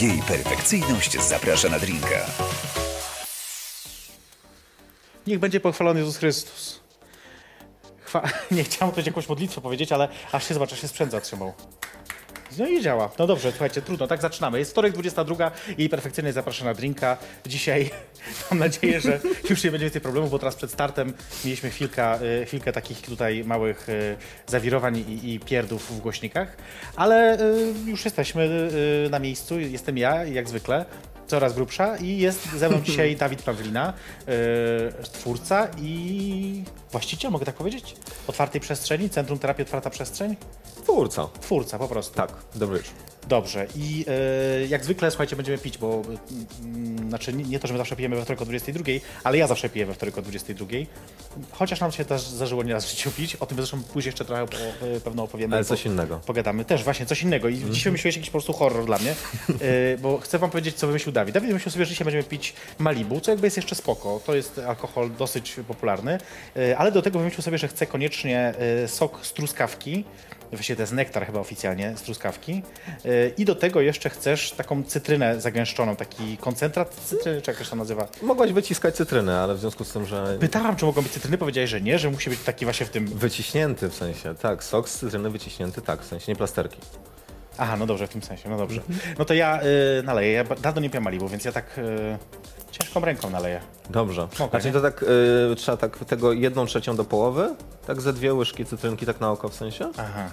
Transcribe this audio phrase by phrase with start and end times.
[0.00, 2.26] Jej perfekcyjność zaprasza na drinka.
[5.26, 6.80] Niech będzie pochwalony Jezus Chrystus.
[8.04, 8.22] Chwa...
[8.50, 11.52] Nie chciałem powiedzieć jakąś modlitwę powiedzieć, ale aż się zobacz, aż się sprzęt zatrzymał.
[12.58, 13.10] No i działa.
[13.18, 14.58] No dobrze, słuchajcie, trudno, tak zaczynamy.
[14.58, 17.16] Jest wtorek 22 i perfekcyjnie zapraszam na drinka.
[17.46, 17.90] Dzisiaj
[18.50, 21.12] mam nadzieję, że już nie będzie więcej problemów, bo teraz przed startem
[21.44, 26.56] mieliśmy chwilkę, y, chwilkę takich tutaj małych y, zawirowań i, i pierdów w głośnikach,
[26.96, 28.70] ale y, już jesteśmy
[29.10, 29.60] na miejscu.
[29.60, 30.84] Jestem ja, jak zwykle
[31.30, 33.92] coraz grubsza i jest ze mną dzisiaj Dawid Pawlina,
[34.26, 34.32] yy,
[35.02, 37.96] twórca i właściciel, mogę tak powiedzieć?
[38.26, 40.36] Otwartej przestrzeni, Centrum Terapii Otwarta Przestrzeń?
[40.82, 41.28] Twórca.
[41.40, 42.14] Twórca po prostu.
[42.14, 42.94] Tak, dobry wieczór.
[43.28, 44.04] Dobrze i
[44.60, 47.96] yy, jak zwykle, słuchajcie, będziemy pić, bo yy, znaczy nie, nie to, że my zawsze
[47.96, 48.84] pijemy we wtorek o 22,
[49.24, 50.66] ale ja zawsze piję we wtorek o 22.
[51.52, 54.46] Chociaż nam się też zdarzyło nieraz w życiu pić, o tym zresztą później jeszcze trochę
[54.46, 55.56] po, yy, pewno opowiemy.
[55.56, 56.20] Ale coś innego.
[56.26, 59.14] Pogadamy też właśnie coś innego i dzisiaj wymyśliłeś jakiś po prostu horror dla mnie,
[59.48, 59.56] yy,
[59.98, 61.34] bo chcę wam powiedzieć, co wymyślił Dawid.
[61.34, 64.20] Dawid wymyślił sobie, że dzisiaj będziemy pić Malibu, co jakby jest jeszcze spoko.
[64.26, 66.18] To jest alkohol dosyć popularny,
[66.78, 68.54] ale do tego wymyślił sobie, że chce koniecznie
[68.86, 70.04] sok z truskawki,
[70.56, 72.62] właściwie to jest nektar chyba oficjalnie z truskawki
[73.04, 77.64] yy, i do tego jeszcze chcesz taką cytrynę zagęszczoną, taki koncentrat cytryny, czy jak to
[77.64, 78.08] się nazywa?
[78.22, 81.70] Mogłaś wyciskać cytrynę, ale w związku z tym, że Pytałam, czy mogą być cytryny, powiedziałeś,
[81.70, 83.06] że nie, że musi być taki właśnie w tym...
[83.06, 86.78] wyciśnięty w sensie, tak, sok z cytryny wyciśnięty, tak, w sensie nie plasterki.
[87.58, 88.80] Aha, no dobrze, w tym sensie, no dobrze.
[89.18, 92.18] No to ja y, naleję, ja dawno nie piłem Malibu, więc ja tak y,
[92.70, 93.60] ciężką ręką naleję.
[93.90, 94.22] Dobrze.
[94.22, 94.48] Okej.
[94.50, 95.02] Znaczy to tak,
[95.52, 97.54] y, trzeba tak tego jedną trzecią do połowy,
[97.86, 100.30] tak ze dwie łyżki cytrynki tak na oko w sensie Aha.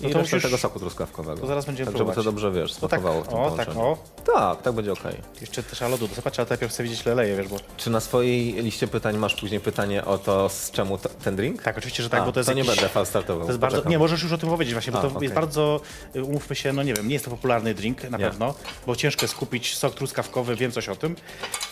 [0.00, 1.40] I No to resztę musisz- tego soku truskawkowego.
[1.40, 3.98] to zaraz będziemy Tak, żeby to dobrze, wiesz, No tak, smakowało tym o, tak, o.
[4.34, 5.14] Tak, tak będzie okej.
[5.40, 7.56] Jeszcze trzeba lodu dosypać, ale najpierw chcę widzieć, ile leję, wiesz, bo...
[7.76, 11.62] Czy na swojej liście pytań masz później pytanie o to, z czemu to, ten drink?
[11.62, 12.74] Tak, oczywiście, że tak, A, bo to jest nie jakiś...
[12.74, 13.42] będę fal startował.
[13.44, 13.76] To jest bardzo...
[13.76, 13.90] poczekam.
[13.90, 15.22] Nie, możesz już o tym powiedzieć właśnie, bo A, to okej.
[15.22, 15.80] jest bardzo,
[16.16, 18.24] y, umówmy się, no nie wiem, nie jest to popularny drink na Nie.
[18.24, 18.54] pewno,
[18.86, 21.16] bo ciężko jest kupić sok truskawkowy, wiem coś o tym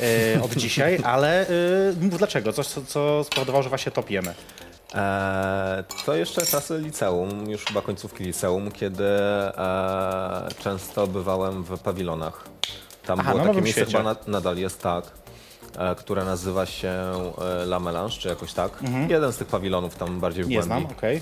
[0.01, 4.03] y, od dzisiaj, ale y, mów dlaczego, coś, co, co spowodowało, że właśnie to
[4.97, 12.45] Eee, to jeszcze czasy liceum, już chyba końcówki liceum, kiedy e, często bywałem w pawilonach.
[13.07, 13.99] Tam Aha, było takie miejsce, Świecie.
[13.99, 15.05] chyba na, nadal jest tak,
[15.79, 16.89] e, które nazywa się
[17.39, 18.73] e, La Melange, czy jakoś tak.
[19.09, 20.63] Jeden z tych pawilonów tam bardziej w Mhm.
[20.63, 20.85] Nie głębi.
[20.87, 21.21] znam, okej.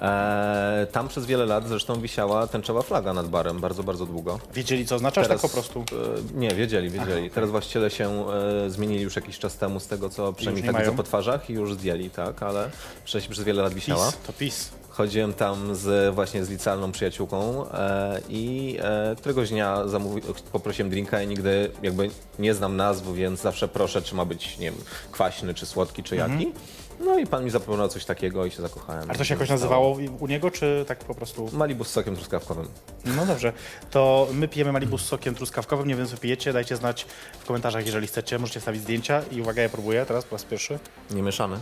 [0.00, 4.40] E, tam przez wiele lat zresztą wisiała tęczowa flaga nad barem, bardzo, bardzo długo.
[4.54, 5.80] Wiedzieli, co oznacza, tak po prostu?
[5.80, 7.30] E, nie, wiedzieli, wiedzieli.
[7.30, 10.82] Teraz właściciele się e, zmienili już jakiś czas temu z tego, co przynajmniej nie tak
[10.82, 12.70] widzę po twarzach i już zdjęli, tak, ale
[13.04, 14.06] przez, przez wiele lat wisiała.
[14.06, 14.70] PiS, to PiS.
[14.90, 20.22] Chodziłem tam z, właśnie z licealną przyjaciółką e, i e, któregoś dnia zamówi,
[20.52, 24.70] poprosiłem drinka i nigdy jakby nie znam nazw, więc zawsze proszę, czy ma być, nie
[24.70, 24.80] wiem,
[25.12, 26.52] kwaśny, czy słodki, czy jaki.
[27.00, 29.10] No i pan mi zaproponował coś takiego i się zakochałem.
[29.10, 31.48] A to się jakoś nazywało u niego, czy tak po prostu?
[31.52, 32.68] Malibu z sokiem truskawkowym.
[33.04, 33.52] No dobrze,
[33.90, 37.06] to my pijemy Malibu z sokiem truskawkowym, nie wiem co pijecie, dajcie znać
[37.40, 40.78] w komentarzach, jeżeli chcecie, możecie wstawić zdjęcia i uwaga, ja próbuję teraz po raz pierwszy.
[41.10, 41.56] Nie mieszany.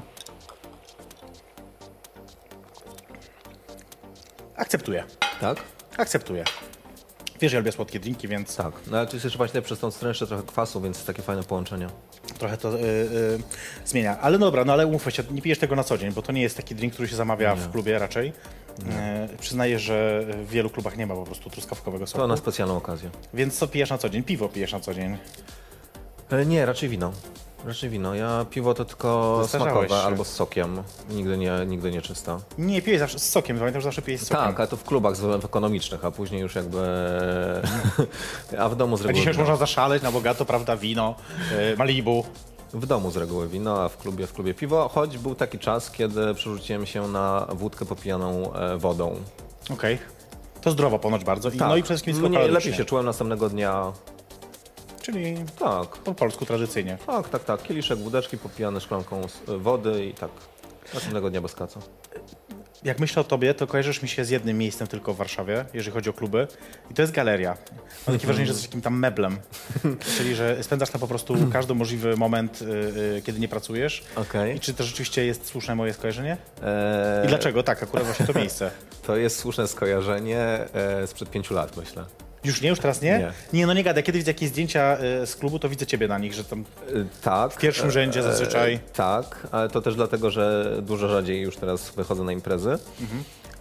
[4.56, 5.04] Akceptuję,
[5.40, 5.58] Tak?
[5.96, 6.44] akceptuję.
[7.40, 8.72] Wiesz, ja lubię słodkie drinki, więc Tak.
[8.90, 11.42] No ale to jest jeszcze właśnie przez tą stronę jeszcze trochę kwasu, więc takie fajne
[11.42, 11.86] połączenie.
[12.38, 13.38] trochę to y, y,
[13.84, 14.18] zmienia.
[14.20, 16.32] Ale no dobra, no ale umówmy się, nie pijesz tego na co dzień, bo to
[16.32, 18.32] nie jest taki drink, który się zamawia w klubie raczej.
[18.90, 22.18] E, przyznaję, że w wielu klubach nie ma po prostu truskawkowego soku.
[22.18, 23.10] To na specjalną okazję.
[23.34, 24.22] Więc co pijesz na co dzień?
[24.22, 25.16] Piwo pijesz na co dzień.
[26.30, 27.12] E, nie, raczej wino.
[27.64, 28.14] Raczej wino.
[28.14, 29.94] Ja piwo to tylko smakowe się.
[29.94, 30.82] albo z sokiem.
[31.10, 32.40] Nigdy nie, nigdy nie czysto.
[32.58, 34.44] Nie, pijesz zawsze z sokiem, pamiętam, że zawsze pijesz z sokiem.
[34.44, 36.78] Tak, ale to w klubach z- ekonomicznych, a później już jakby...
[38.58, 41.14] a w domu z A reguły dzisiaj już można zaszaleć na bogato, prawda, wino,
[41.72, 42.24] y, Malibu.
[42.74, 44.88] W domu z reguły wino, a w klubie w klubie piwo.
[44.94, 49.16] Choć był taki czas, kiedy przerzuciłem się na wódkę popijaną e, wodą.
[49.72, 49.98] Okej.
[50.60, 51.50] To zdrowo ponoć bardzo.
[51.50, 53.92] I, No i przede wszystkim Mniej, lepiej się czułem następnego dnia.
[55.12, 56.98] Czyli Tak, po polsku tradycyjnie.
[57.06, 57.62] tak, tak, tak.
[57.62, 60.30] Kieliszek wódeczki popijany szklanką wody i tak.
[60.94, 61.80] Następnego dnia bez kaca.
[62.84, 65.94] Jak myślę o tobie, to kojarzysz mi się z jednym miejscem tylko w Warszawie, jeżeli
[65.94, 66.46] chodzi o kluby.
[66.90, 67.56] I to jest galeria.
[68.06, 69.38] Mam takie wrażenie, że jesteś takim tam meblem.
[70.16, 72.64] Czyli, że spędzasz tam po prostu każdy możliwy moment, y,
[73.18, 74.04] y, kiedy nie pracujesz.
[74.16, 74.56] Okej.
[74.56, 76.36] I czy to rzeczywiście jest słuszne moje skojarzenie?
[76.62, 77.62] Eee, I dlaczego?
[77.62, 78.70] Tak, akurat właśnie to miejsce.
[79.06, 82.04] To jest słuszne skojarzenie e, sprzed pięciu lat, myślę.
[82.48, 82.68] Już nie?
[82.68, 83.18] Już teraz nie?
[83.18, 83.32] Nie.
[83.52, 84.02] Nie, no nie gadaj.
[84.02, 86.60] Kiedy widzę jakieś zdjęcia y, z klubu, to widzę ciebie na nich, że tam...
[86.60, 86.84] E,
[87.22, 87.52] Tak.
[87.52, 88.80] W pierwszym rzędzie zazwyczaj.
[88.94, 92.78] tak, ale to też dlatego, że dużo rzadziej już teraz wychodzę na imprezy.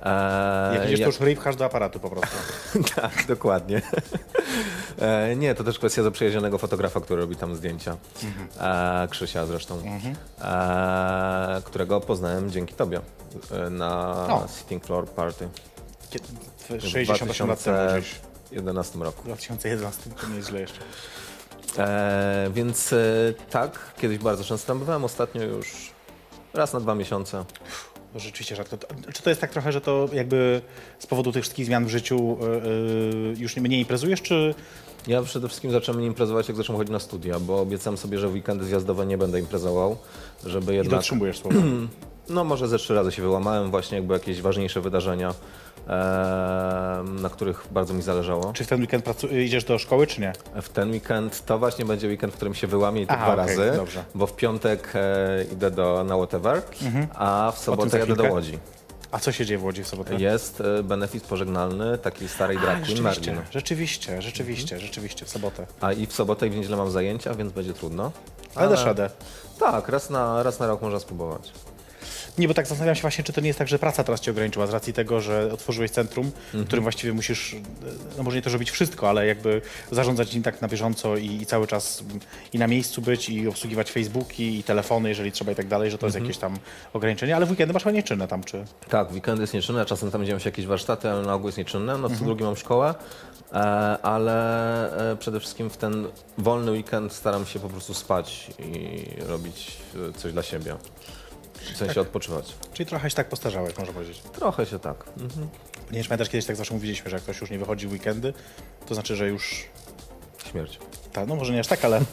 [0.03, 2.37] E, Jak idziesz, ja- to już ryj w każdy aparatu po prostu.
[3.01, 3.81] tak, dokładnie.
[4.99, 7.97] E, nie, to też kwestia zaprzyjaźnionego fotografa, który robi tam zdjęcia.
[8.59, 9.81] E, Krzysia zresztą.
[10.41, 12.99] E, którego poznałem dzięki tobie
[13.51, 14.47] e, na O.
[14.59, 15.47] Sitting Floor Party.
[16.09, 16.25] Kiedy,
[16.57, 18.15] w w 68 lat temu gdzieś.
[18.51, 19.21] 2011 roku.
[19.21, 20.79] W 2011 to nie jest źle jeszcze.
[21.77, 22.97] E, więc e,
[23.49, 25.91] tak, kiedyś bardzo często tam bywałem, ostatnio już
[26.53, 27.45] raz na dwa miesiące.
[28.13, 28.77] Bo rzeczywiście rzadko.
[29.13, 30.61] Czy to jest tak trochę, że to jakby
[30.99, 34.55] z powodu tych wszystkich zmian w życiu y, y, już nie- mniej imprezujesz, czy
[35.07, 38.33] Ja przede wszystkim zacząłem imprezować, jak zacząłem chodzić na studia, bo obiecałem sobie, że w
[38.33, 39.97] weekendy zjazdowe nie będę imprezował,
[40.45, 40.99] żeby i jednak...
[40.99, 41.57] dotrzymujesz słowa?
[42.29, 45.33] No może ze trzy razy się wyłamałem, właśnie jakby jakieś ważniejsze wydarzenia, e,
[47.21, 48.53] na których bardzo mi zależało.
[48.53, 50.33] czy w ten weekend pracu- idziesz do szkoły, czy nie?
[50.61, 53.43] W ten weekend to właśnie będzie weekend, w którym się wyłamię i to Aha, dwa
[53.43, 54.03] okej, razy, dobrze.
[54.15, 56.61] bo w piątek e, idę do, na whatever,
[57.15, 58.23] a w sobotę jadę do.
[58.23, 58.59] Łodzi.
[59.11, 60.15] A co się dzieje w Łodzi w sobotę?
[60.15, 65.67] Jest e, benefit pożegnalny takiej starej drag queen rzeczywiście, rzeczywiście, rzeczywiście, rzeczywiście, w sobotę.
[65.81, 68.11] A i w sobotę i w niedzielę mam zajęcia, więc będzie trudno.
[68.55, 69.09] Ale dasz radę.
[69.59, 71.51] Tak, raz na, raz na rok można spróbować.
[72.37, 74.31] Nie, bo tak zastanawiam się właśnie, czy to nie jest tak, że praca teraz cię
[74.31, 77.55] ograniczyła z racji tego, że otworzyłeś centrum, w którym właściwie musisz,
[78.17, 79.61] no może nie to robić wszystko, ale jakby
[79.91, 82.03] zarządzać nim tak na bieżąco i, i cały czas
[82.53, 85.97] i na miejscu być i obsługiwać Facebooki i telefony, jeżeli trzeba i tak dalej, że
[85.97, 86.57] to jest jakieś tam
[86.93, 88.65] ograniczenie, ale w weekendy masz chyba nieczynne tam, czy...
[88.89, 91.57] Tak, weekend jest nieczynny, a czasem tam dzieją się jakieś warsztaty, ale na ogół jest
[91.57, 91.97] nieczynne.
[91.97, 92.95] No co drugi mam szkołę,
[93.51, 93.55] e,
[94.01, 96.07] ale e, przede wszystkim w ten
[96.37, 99.77] wolny weekend staram się po prostu spać i robić
[100.09, 100.75] e, coś dla siebie.
[101.73, 102.55] W sensie odpoczywać.
[102.73, 104.19] Czyli trochę się tak postarzałeś, można powiedzieć.
[104.19, 105.05] Trochę się tak.
[105.19, 105.49] Mhm.
[106.03, 108.33] Czy pamiętasz, kiedyś tak zawsze mówiliśmy, że jak ktoś już nie wychodzi w weekendy,
[108.85, 109.65] to znaczy, że już...
[110.51, 110.79] Śmierć.
[111.13, 112.01] Tak, no może nie aż tak, ale...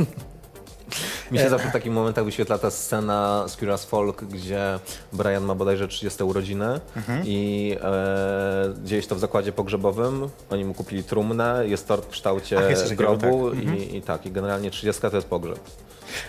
[1.31, 4.79] Mi się zawsze w takich momentach wyświetla ta scena z Curious Folk, gdzie
[5.13, 6.81] Brian ma bodajże 30 urodziny
[7.25, 10.29] i e, dzieje się to w zakładzie pogrzebowym.
[10.51, 13.65] Oni mu kupili trumnę, jest tort w kształcie Ach, grobu tak.
[13.65, 15.61] i, i tak, i generalnie 30 to jest pogrzeb.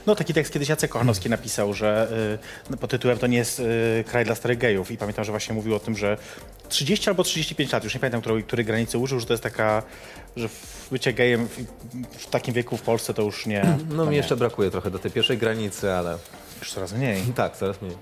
[0.08, 2.08] No taki tekst kiedyś Jacek Kochanowski napisał, że
[2.68, 5.32] y, no, pod tytułem to nie jest y, kraj dla starych gejów i pamiętam, że
[5.32, 6.18] właśnie mówił o tym, że
[6.70, 9.84] 30 albo 35 lat, już nie pamiętam, której, której granicy użył, że to jest taka,
[10.36, 10.50] że
[10.92, 11.58] bycie gejem w,
[12.18, 15.12] w takim wieku w Polsce to już nie, No mi jeszcze brakuje trochę do tej
[15.12, 16.18] pierwszej granicy, ale
[16.60, 17.22] już coraz mniej.
[17.36, 17.98] tak, coraz mniej.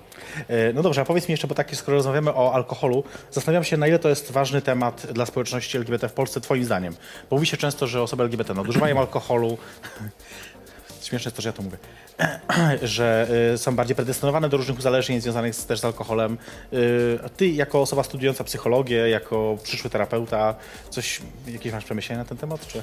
[0.48, 3.76] E, No dobrze, a powiedz mi jeszcze, bo tak, skoro rozmawiamy o alkoholu, zastanawiam się,
[3.76, 6.96] na ile to jest ważny temat dla społeczności LGBT w Polsce, twoim zdaniem.
[7.30, 9.58] Bo mówi się często, że osoby LGBT nadużywają alkoholu.
[11.04, 11.76] Śmieszne jest to, że ja to mówię.
[12.82, 16.38] że y, są bardziej predestynowane do różnych uzależnień związanych z, też z alkoholem.
[16.72, 20.54] Y, a ty, jako osoba studiująca psychologię, jako przyszły terapeuta,
[20.90, 22.66] coś, jakieś masz przemyślenia na ten temat?
[22.66, 22.82] Czy?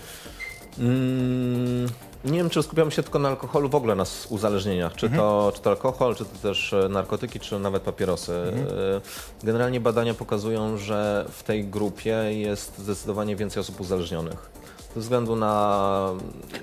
[0.79, 1.89] Mm,
[2.25, 4.95] nie wiem, czy skupiamy się tylko na alkoholu, w ogóle na uzależnieniach.
[4.95, 8.33] Czy, to, czy to alkohol, czy to też e, narkotyki, czy nawet papierosy.
[8.33, 14.50] E, Generalnie badania pokazują, że w tej grupie jest zdecydowanie więcej osób uzależnionych.
[14.95, 16.13] Ze względu na.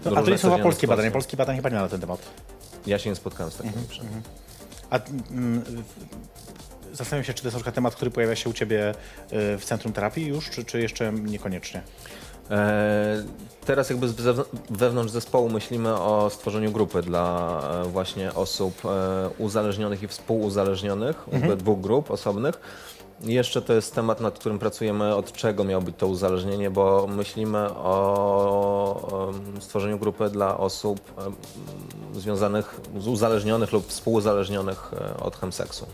[0.04, 1.08] No, a to są chyba polskie badania.
[1.08, 1.10] sytuacje.
[1.10, 2.20] Polskie badań chyba nie ma na ten temat.
[2.86, 4.22] Ja się nie spotkałem z takim mm
[4.90, 4.98] A
[5.30, 5.62] mm,
[6.92, 9.64] zastanawiam się, czy to jest na przykład temat, który pojawia się u ciebie y, w
[9.64, 11.82] centrum terapii już, czy, czy jeszcze niekoniecznie?
[12.50, 13.24] E,
[13.66, 14.06] Teraz jakby
[14.70, 21.56] wewnątrz zespołu myślimy o stworzeniu grupy dla e, właśnie osób e, uzależnionych i współuzależnionych, jakby
[21.56, 22.60] dwóch grup osobnych.
[23.20, 27.58] Jeszcze to jest temat, nad którym pracujemy, od czego miało być to uzależnienie, bo myślimy
[27.68, 29.28] o
[29.60, 31.00] stworzeniu grupy dla osób
[32.14, 35.86] związanych, uzależnionych lub współuzależnionych e, od chemseksu.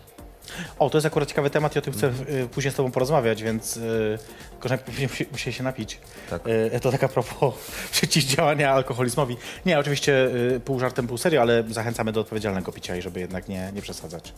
[0.78, 3.42] O, to jest akurat ciekawy temat i o tym chcę y, później z Tobą porozmawiać,
[3.42, 4.18] więc y,
[4.50, 5.98] tylko najpierw musi- się napić.
[6.30, 6.42] Tak.
[6.75, 7.54] Y, to tak a propos
[7.92, 9.37] przeciwdziałania alkoholizmowi.
[9.66, 13.49] Nie, oczywiście y, pół żartem, pół serio, ale zachęcamy do odpowiedzialnego picia i żeby jednak
[13.49, 14.32] nie, nie przesadzać.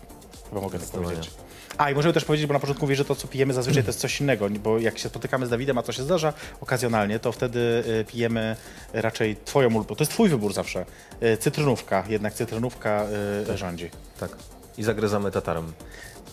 [0.48, 1.30] Chyba mogę tak powiedzieć.
[1.78, 3.88] A i możemy też powiedzieć, bo na początku mówię, że to co pijemy zazwyczaj to
[3.88, 7.32] jest coś innego, bo jak się spotykamy z Dawidem, a to się zdarza okazjonalnie, to
[7.32, 7.58] wtedy
[8.00, 8.56] y, pijemy
[8.92, 10.86] raczej twoją ulubioną, to jest twój wybór zawsze,
[11.40, 13.06] cytrynówka, jednak cytrynówka
[13.50, 13.90] y, rządzi.
[14.20, 14.36] Tak.
[14.78, 15.72] I zagryzamy tatarem.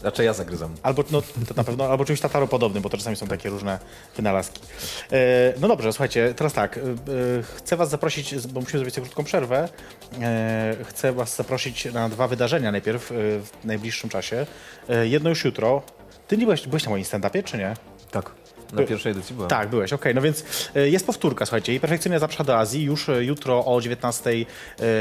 [0.04, 0.76] Raczej ja zagryzam.
[0.84, 3.80] Albo no, to na pewno, albo czymś tataropodobnym, bo to czasami są takie różne
[4.16, 4.62] wynalazki.
[5.12, 6.78] E, no dobrze, słuchajcie, teraz tak.
[6.78, 6.84] E, e,
[7.56, 9.70] chcę Was zaprosić, bo musimy zrobić sobie krótką przerwę.
[10.22, 14.46] E, chcę Was zaprosić na dwa wydarzenia najpierw e, w najbliższym czasie.
[14.90, 15.82] E, jedno już jutro.
[16.28, 17.74] Ty nie byłeś, byłeś na moim stand-upie, czy nie?
[18.12, 18.43] Tak.
[18.74, 19.50] Na pierwszej edycji byłem.
[19.50, 20.16] Tak, byłeś, okej.
[20.16, 21.76] No więc e, jest powtórka, słuchajcie.
[21.76, 24.36] I perfekcyjnie zaprasza do Azji już e, jutro o 19 e,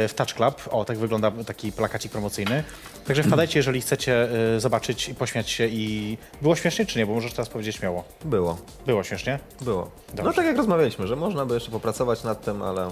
[0.09, 0.69] w Touch Club.
[0.71, 2.65] O, tak wygląda taki plakacik promocyjny.
[3.07, 6.19] Także wpadajcie, jeżeli chcecie zobaczyć i pośmiać się i...
[6.43, 7.07] Było śmiesznie, czy nie?
[7.07, 8.05] Bo możesz teraz powiedzieć śmiało.
[8.25, 8.59] Było.
[8.87, 9.39] Było śmiesznie?
[9.61, 9.91] Było.
[10.09, 10.23] Dobrze.
[10.23, 12.91] No tak jak rozmawialiśmy, że można by jeszcze popracować nad tym, ale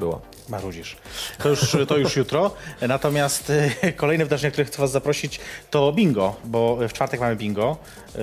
[0.00, 0.20] było.
[0.48, 0.96] Marudzisz.
[1.38, 2.54] To już, to już jutro.
[2.88, 3.52] Natomiast
[3.82, 5.40] e, kolejne wydarzenie, które chcę Was zaprosić,
[5.70, 7.76] to bingo, bo w czwartek mamy bingo
[8.08, 8.14] e,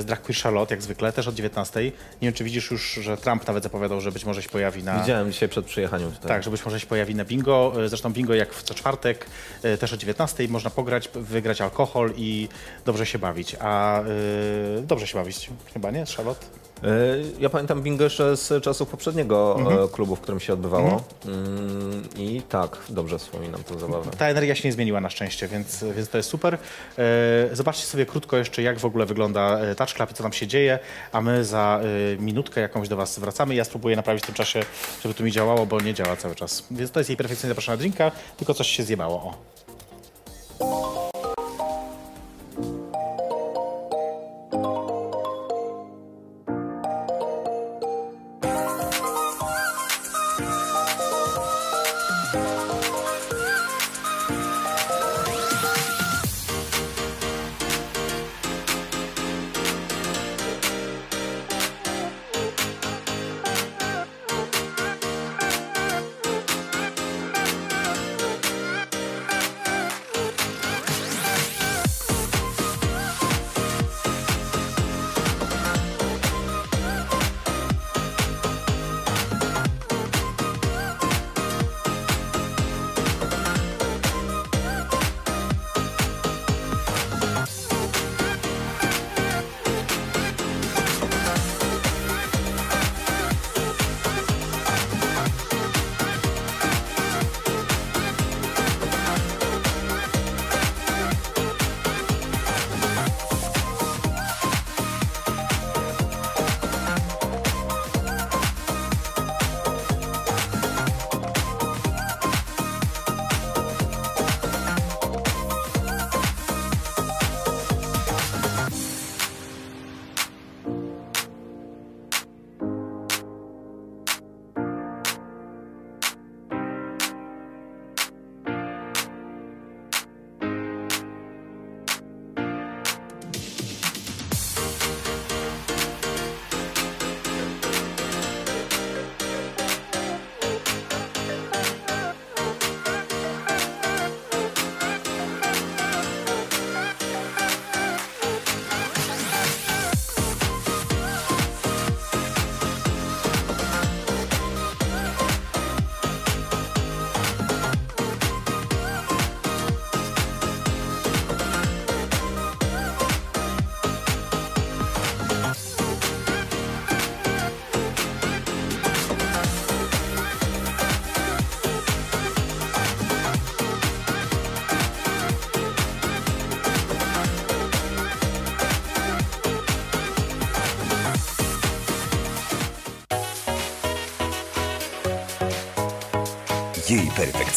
[0.00, 1.84] z Drag Queen Charlotte, jak zwykle, też od 19.
[1.84, 5.00] Nie wiem, czy widzisz już, że Trump nawet zapowiadał, że być może się pojawi na...
[5.00, 6.28] Widziałem dzisiaj przed przyjechaniem tutaj.
[6.28, 7.72] Tak, że być może się pojawi na bingo.
[7.84, 9.26] E, Zresztą bingo jak w co czwartek,
[9.80, 10.48] też o 19.
[10.48, 12.48] Można pograć, wygrać alkohol i
[12.84, 13.56] dobrze się bawić.
[13.60, 14.02] A
[14.82, 16.04] dobrze się bawić chyba, nie?
[16.16, 16.63] Charlotte?
[16.84, 16.88] E,
[17.40, 21.02] Ja pamiętam bingo jeszcze z czasów poprzedniego e, klubu, w którym się odbywało.
[21.26, 24.10] Mm, I tak, dobrze wspominam tę zabawę.
[24.18, 26.58] Ta energia się nie zmieniła na szczęście, więc, więc to jest super.
[26.98, 30.46] E, Zobaczcie sobie krótko jeszcze, jak w ogóle wygląda Touch Club i co tam się
[30.46, 30.78] dzieje,
[31.12, 31.80] a my za
[32.18, 33.54] minutkę jakąś do Was wracamy.
[33.54, 34.62] Ja spróbuję naprawić w tym czasie,
[35.02, 36.66] żeby tu mi działało, bo nie działa cały czas.
[36.70, 39.14] Więc to jest jej perfekcyjnie zapraszana drinka, tylko coś się zjebało.
[39.16, 39.34] O.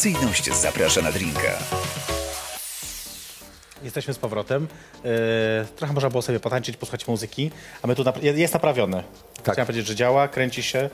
[0.04, 1.58] Jej perfekcyjność zaprasza na drinka.
[3.82, 4.68] Jesteśmy z powrotem.
[5.04, 5.08] E,
[5.76, 7.50] trochę można było sobie potańczyć, posłuchać muzyki,
[7.82, 9.02] a my tu nap- jest naprawiony.
[9.42, 9.54] Tak.
[9.54, 10.90] Chciałem powiedzieć, że działa, kręci się.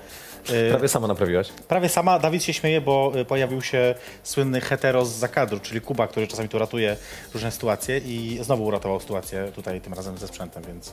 [0.50, 1.48] E, Prawie sama naprawiłaś.
[1.68, 6.06] Prawie sama, Dawid się śmieje, bo y, pojawił się słynny hetero z zakadru, czyli Kuba,
[6.06, 6.96] który czasami tu ratuje
[7.34, 10.92] różne sytuacje i znowu uratował sytuację tutaj tym razem ze sprzętem, więc...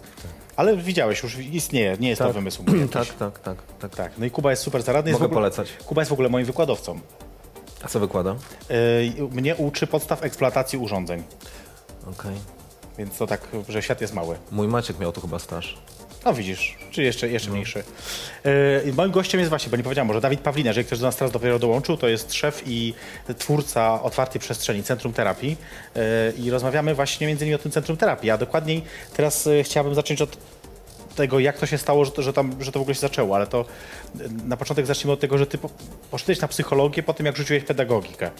[0.55, 2.63] Ale widziałeś, już istnieje, nie jest to wymysł.
[2.93, 3.95] Tak, tak, tak, tak.
[3.95, 5.11] Tak, no i Kuba jest super zaradny.
[5.11, 5.73] Mogę ogóle, polecać.
[5.85, 6.99] Kuba jest w ogóle moim wykładowcą.
[7.83, 8.35] A co wykłada?
[8.71, 11.23] Y, mnie uczy podstaw eksploatacji urządzeń,
[12.01, 12.35] Okej.
[12.97, 14.37] więc to tak, że świat jest mały.
[14.51, 15.77] Mój Maciek miał tu chyba staż.
[16.25, 17.83] No widzisz, czy jeszcze, jeszcze mniejszy.
[18.85, 21.15] Yy, moim gościem jest właśnie, bo nie powiedziałem, może Dawid Pawlina, jeżeli ktoś do nas
[21.15, 22.93] teraz dopiero dołączył, to jest szef i
[23.37, 25.57] twórca Otwartej Przestrzeni, Centrum Terapii
[25.95, 26.01] yy,
[26.37, 28.83] i rozmawiamy właśnie między innymi o tym Centrum Terapii, a dokładniej
[29.13, 30.37] teraz yy, chciałabym zacząć od
[31.15, 33.35] tego, jak to się stało, że to, że, tam, że to w ogóle się zaczęło,
[33.35, 33.65] ale to
[34.15, 35.69] yy, na początek zacznijmy od tego, że ty po,
[36.11, 38.31] poszedłeś na psychologię po tym, jak rzuciłeś pedagogikę.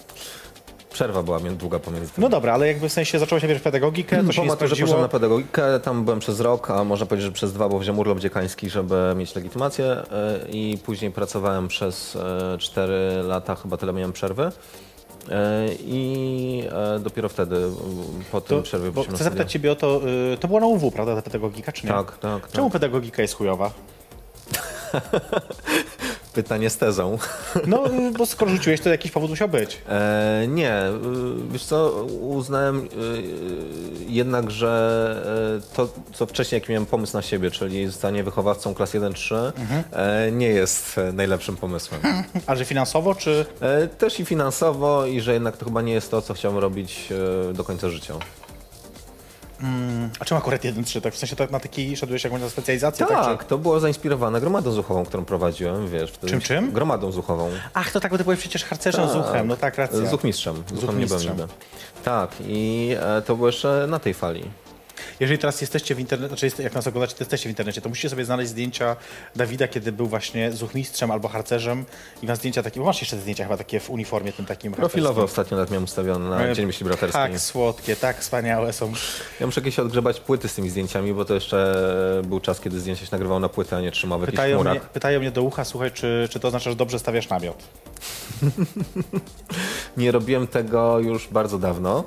[0.94, 2.12] Przerwa była długa pomiędzy.
[2.18, 4.86] No dobra, ale jakby w sensie zacząłeś najpierw pedagogikę, to się Po nie maturze sprawdziło.
[4.88, 8.00] poszedłem na pedagogikę, tam byłem przez rok, a można powiedzieć, że przez dwa, bo wziąłem
[8.00, 10.04] urlop dziekański, żeby mieć legitymację e,
[10.50, 14.52] i później pracowałem przez e, cztery lata, chyba tyle miałem przerwy.
[15.30, 16.64] E, I
[16.96, 17.56] e, dopiero wtedy,
[18.32, 20.02] po tym To, przerwie bo chcę zapytać ciebie o to,
[20.32, 21.92] yy, to była na UW, prawda, ta pedagogika, czy nie?
[21.94, 22.52] Tak, tak, tak.
[22.52, 23.72] Czemu pedagogika jest chujowa?
[26.34, 27.18] Pytanie z tezą.
[27.68, 27.84] No,
[28.18, 29.82] bo skoro rzuciłeś, to jakiś powód musiał być.
[29.90, 30.92] E, nie, y,
[31.52, 32.88] wiesz co, uznałem y,
[34.08, 38.92] jednak, że e, to, co wcześniej, jaki miałem pomysł na siebie, czyli zostanie wychowawcą klas
[38.94, 39.52] 1-3,
[39.92, 42.02] e, nie jest e, najlepszym pomysłem.
[42.48, 43.46] A że finansowo, czy...
[43.62, 47.10] E, też i finansowo, i że jednak to chyba nie jest to, co chciałem robić
[47.50, 48.14] e, do końca życia.
[50.20, 51.02] A czemu akurat 1-3?
[51.02, 53.06] Tak w sensie tak na taki szedłeś jakąś na specjalizację?
[53.06, 53.46] Tak, czy...
[53.46, 56.12] to było zainspirowane gromadą zuchową, którą prowadziłem, wiesz.
[56.26, 56.72] Czym, czym?
[56.72, 57.50] Gromadą zuchową.
[57.74, 60.06] Ach, to tak, bo ty byłeś przecież harcerzem z uchem, no tak, racja.
[60.06, 60.64] Zuchmistrzem.
[60.76, 61.44] Zuchem nie byłem nigdy.
[62.04, 64.44] Tak, i e, to było jeszcze na tej fali.
[65.22, 68.10] Jeżeli teraz jesteście w internecie, znaczy jak nas oglądacie, to jesteście w internecie, to musicie
[68.10, 68.96] sobie znaleźć zdjęcia
[69.36, 71.86] Dawida, kiedy był właśnie zuchmistrzem albo harcerzem
[72.22, 74.74] i ma zdjęcia takie, bo masz jeszcze te zdjęcia chyba takie w uniformie tym takim
[74.74, 77.22] Profilowe ostatnio nawet miałem ustawione na E, Dzień Myśli Braterskiej.
[77.22, 78.94] Tak słodkie, tak wspaniałe są.
[79.40, 81.76] Ja muszę jakieś odgrzebać płyty z tymi zdjęciami, bo to jeszcze
[82.26, 84.80] był czas, kiedy zdjęcia się nagrywało na płytę, a nie trzymał w jakichś Pytają mnie,
[84.94, 87.64] pytają mnie do ucha, słuchaj, czy, czy to oznacza, że dobrze stawiasz namiot?
[89.98, 92.04] Nie robiłem tego już bardzo dawno,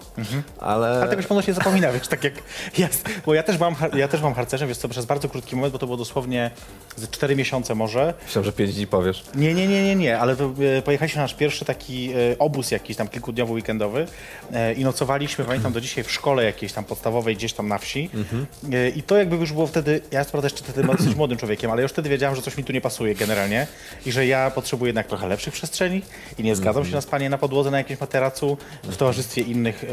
[0.61, 0.89] ale...
[0.89, 2.35] Ale tegoś pewno się zapomina, wiesz, tak jak
[2.79, 2.89] ja,
[3.27, 5.79] bo ja też byłam, ja też byłam harcerzem, wiesz co, przez bardzo krótki moment, bo
[5.79, 6.51] to było dosłownie
[6.97, 8.15] ze 4 miesiące może.
[8.27, 9.25] Myślałem, że pięć dni powiesz.
[9.35, 12.71] Nie, nie, nie, nie, nie, ale to, e, pojechaliśmy na nasz pierwszy taki e, obóz
[12.71, 14.07] jakiś tam kilkudniowy, weekendowy
[14.53, 18.11] e, i nocowaliśmy, pamiętam do dzisiaj, w szkole jakiejś tam podstawowej, gdzieś tam na wsi.
[18.73, 21.83] E, I to jakby już było wtedy, ja prawda jeszcze wtedy dosyć młodym człowiekiem, ale
[21.83, 23.67] już wtedy wiedziałem, że coś mi tu nie pasuje generalnie
[24.07, 26.03] i że ja potrzebuję jednak trochę lepszych przestrzeni
[26.39, 29.85] i nie zgadzam się na spanie na podłodze na jakimś materacu w towarzystwie innych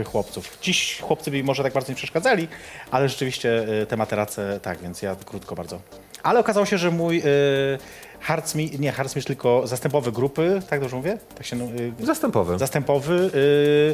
[0.00, 0.58] e, chłopców.
[0.62, 2.41] Dziś chłopcy by mi może tak bardzo nie przeszkadzali,
[2.90, 5.80] ale rzeczywiście e, te materace, tak, więc ja krótko bardzo.
[6.22, 7.22] Ale okazało się, że mój e,
[8.20, 11.18] harcmi, nie harcmistrz, tylko zastępowy grupy, tak dobrze mówię?
[11.34, 12.58] Tak się, no, e, Zastępowy.
[12.58, 13.30] zastępowy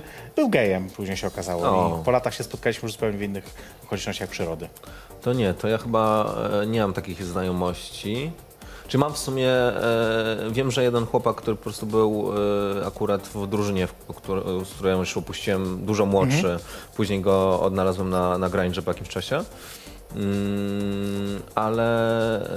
[0.01, 1.63] e, był gejem, później się okazało.
[1.63, 1.99] O.
[2.01, 3.45] I po latach się spotkaliśmy już zupełnie w innych
[3.85, 4.69] okolicznościach przyrody.
[5.23, 8.33] To nie, to ja chyba e, nie mam takich znajomości.
[8.89, 12.33] Czy mam w sumie, e, wiem, że jeden chłopak, który po prostu był
[12.83, 16.59] e, akurat w drużynie, w, któr- z którą już opuściłem, dużo młodszy,
[16.97, 19.45] później go odnalazłem na, na grindrze po jakimś czasie.
[20.17, 21.87] Mm, ale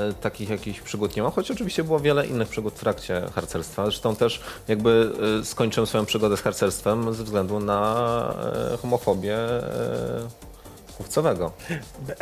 [0.09, 3.83] e, takich jakichś przygód nie mam, choć oczywiście było wiele innych przygód w trakcie harcerstwa.
[3.83, 5.11] Zresztą też jakby
[5.41, 8.33] e, skończyłem swoją przygodę z harcerstwem ze względu na
[8.73, 9.37] e, homofobię
[10.97, 11.51] chłopcowego.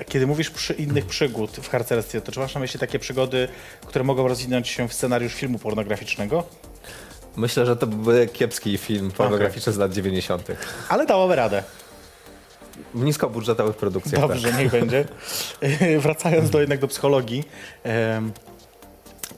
[0.08, 3.48] Kiedy mówisz przy innych przygód w harcerstwie, to czy masz na myśli takie przygody,
[3.86, 6.44] które mogą rozwinąć się w scenariusz filmu pornograficznego?
[7.36, 10.48] Myślę, że to byłby kiepski film pornograficzny z lat 90.
[10.90, 11.64] Ale dałoby radę.
[12.94, 14.22] W niskobudżetowych produkcjach.
[14.22, 15.06] Dobrze, niech będzie.
[16.04, 17.44] Wracając do, jednak do psychologii.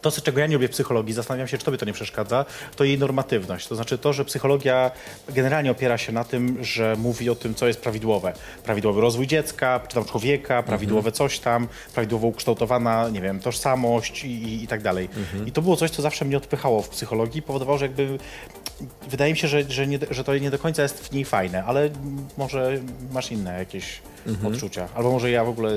[0.01, 2.45] To, czego ja nie lubię psychologii, zastanawiam się, czy tobie to nie przeszkadza,
[2.75, 3.67] to jej normatywność.
[3.67, 4.91] To znaczy to, że psychologia
[5.29, 8.33] generalnie opiera się na tym, że mówi o tym, co jest prawidłowe.
[8.63, 14.27] Prawidłowy rozwój dziecka, czy tam człowieka, prawidłowe coś tam, prawidłowo ukształtowana, nie wiem, tożsamość i,
[14.27, 15.09] i, i tak dalej.
[15.45, 18.17] I to było coś, co zawsze mnie odpychało w psychologii, powodowało, że jakby
[19.09, 21.63] wydaje mi się, że, że, nie, że to nie do końca jest w niej fajne,
[21.63, 21.89] ale
[22.37, 22.79] może
[23.11, 24.01] masz inne jakieś
[24.47, 24.87] odczucia.
[24.95, 25.71] Albo może ja w ogóle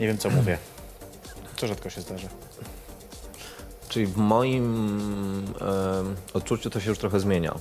[0.00, 0.58] nie wiem, co mówię.
[1.56, 2.28] To rzadko się zdarza.
[3.92, 4.64] Czyli w moim
[5.60, 7.54] em, odczuciu to się już trochę zmienia.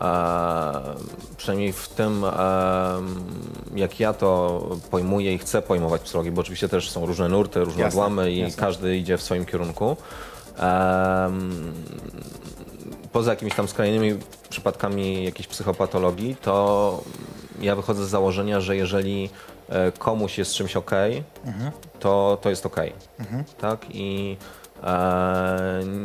[0.00, 0.80] E,
[1.36, 2.32] przynajmniej w tym, em,
[3.74, 7.82] jak ja to pojmuję i chcę pojmować psychologię, bo oczywiście też są różne nurty, różne
[7.82, 8.60] Jasne, odłamy i jasne.
[8.60, 9.96] każdy idzie w swoim kierunku.
[13.12, 17.02] Poza jakimiś tam skrajnymi przypadkami jakiejś psychopatologii, to
[17.60, 19.30] ja wychodzę z założenia, że jeżeli
[19.68, 20.90] e, komuś jest czymś ok,
[22.00, 22.76] to, to jest ok.
[23.58, 23.86] Tak?
[23.90, 24.63] I e,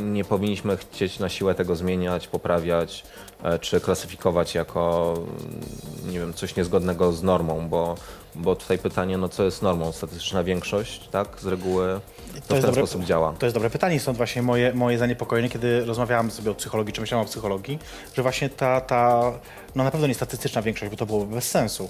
[0.02, 3.04] nie powinniśmy chcieć na siłę tego zmieniać, poprawiać,
[3.44, 7.96] e, czy klasyfikować jako mm, nie wiem, coś niezgodnego z normą, bo,
[8.36, 9.92] bo tutaj pytanie, no co jest normą?
[9.92, 11.28] Statystyczna większość, tak?
[11.39, 12.00] Z reguły
[12.48, 13.34] to, w ten sposób działa.
[13.39, 17.02] To jest dobre pytanie, stąd właśnie moje, moje zaniepokojenie, kiedy rozmawiałam sobie o psychologii, czy
[17.02, 17.80] myślałam o psychologii,
[18.13, 19.32] że właśnie ta, ta
[19.76, 21.89] no na pewno nie statystyczna większość, bo to byłoby bez sensu,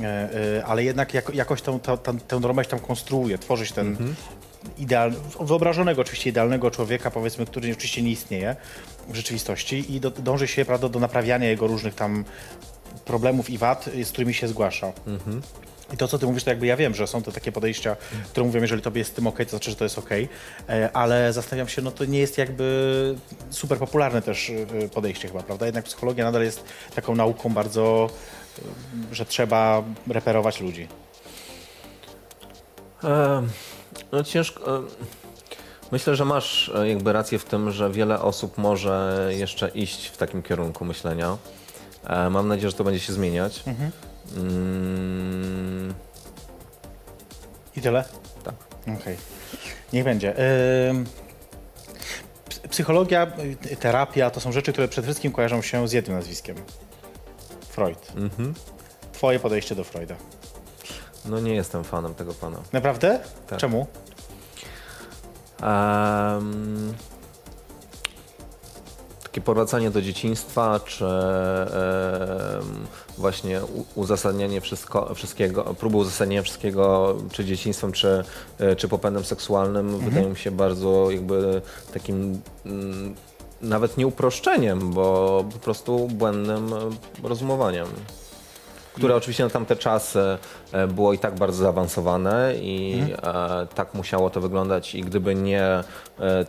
[0.00, 0.04] e,
[0.58, 3.74] e, ale jednak jako, jakoś tą, tą, tą, tę normę się tam konstruuje, tworzy się
[3.74, 4.14] ten Mhm.
[4.78, 8.56] Idealny, wyobrażonego oczywiście idealnego człowieka, powiedzmy, który oczywiście nie istnieje
[9.08, 12.24] w rzeczywistości i do, dąży się prawda, do naprawiania jego różnych tam
[13.04, 14.92] problemów i wad, z którymi się zgłasza.
[15.94, 17.96] I to, co ty mówisz, to jakby ja wiem, że są to takie podejścia,
[18.30, 20.10] które mówią, jeżeli tobie jest z tym ok, to znaczy, że to jest ok,
[20.92, 23.14] ale zastanawiam się, no to nie jest jakby
[23.50, 25.66] super popularne też e, podejście chyba, prawda?
[25.66, 28.10] Jednak psychologia nadal jest taką nauką bardzo,
[28.58, 30.88] e, że trzeba reperować ludzi.
[33.04, 33.42] E,
[34.12, 34.76] No ciężko.
[34.78, 34.82] e,
[35.92, 40.16] Myślę, że masz e, jakby rację w tym, że wiele osób może jeszcze iść w
[40.16, 41.36] takim kierunku myślenia.
[42.06, 43.62] E, Mam nadzieję, że to będzie się zmieniać.
[44.36, 45.94] Mm,
[47.76, 48.04] I tyle?
[48.44, 48.54] tak.
[49.00, 49.16] Okej.
[49.92, 50.34] Niech będzie.
[52.70, 53.26] Psychologia,
[53.72, 56.56] y, terapia to są rzeczy, które przede wszystkim kojarzą się z jednym nazwiskiem.
[57.68, 58.12] Freud.
[59.12, 60.14] Twoje podejście do Freuda.
[61.28, 62.58] No nie jestem fanem tego pana.
[62.72, 63.20] Naprawdę?
[63.46, 63.58] Tak.
[63.58, 63.86] Czemu?
[65.62, 66.94] Em,
[69.22, 72.86] takie powracanie do dzieciństwa, czy em,
[73.18, 73.60] właśnie
[73.94, 78.24] uzasadnianie wszystko, wszystkiego, próby uzasadnienia wszystkiego, czy dzieciństwem, czy,
[78.58, 81.62] e, czy popędem seksualnym, wydają mi się bardzo jakby
[81.92, 83.14] takim mm,
[83.62, 86.70] nawet nie uproszczeniem, bo po prostu błędnym
[87.22, 87.86] rozumowaniem.
[88.96, 90.38] Które oczywiście na tamte czasy
[90.72, 95.62] e, było i tak bardzo zaawansowane i e, tak musiało to wyglądać i gdyby nie
[95.62, 95.84] e,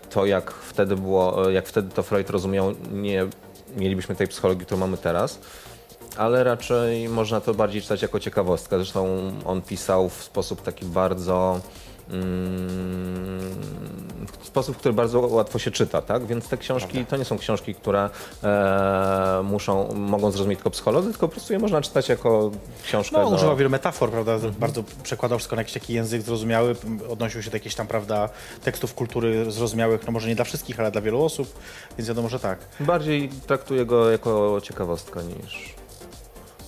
[0.09, 3.27] to, jak wtedy było, jak wtedy to Freud rozumiał, nie
[3.77, 5.39] mielibyśmy tej psychologii, którą mamy teraz.
[6.17, 8.77] Ale raczej można to bardziej czytać jako ciekawostkę.
[8.77, 11.59] Zresztą on pisał w sposób taki bardzo
[14.39, 16.25] w sposób, który bardzo łatwo się czyta, tak?
[16.25, 18.09] Więc te książki to nie są książki, które
[18.43, 22.51] e, muszą, mogą zrozumieć tylko psycholodzy, tylko po prostu je można czytać jako
[22.83, 23.17] książkę.
[23.17, 23.35] No, do...
[23.35, 24.33] używał wielu metafor, prawda?
[24.33, 24.53] Mhm.
[24.53, 26.75] Bardzo przekładał wszystko na jakiś taki język zrozumiały,
[27.09, 28.29] odnosił się do jakichś tam, prawda,
[28.63, 31.53] tekstów kultury zrozumiałych, no może nie dla wszystkich, ale dla wielu osób,
[31.97, 32.59] więc wiadomo, że tak.
[32.79, 35.76] Bardziej traktuję go jako ciekawostkę niż.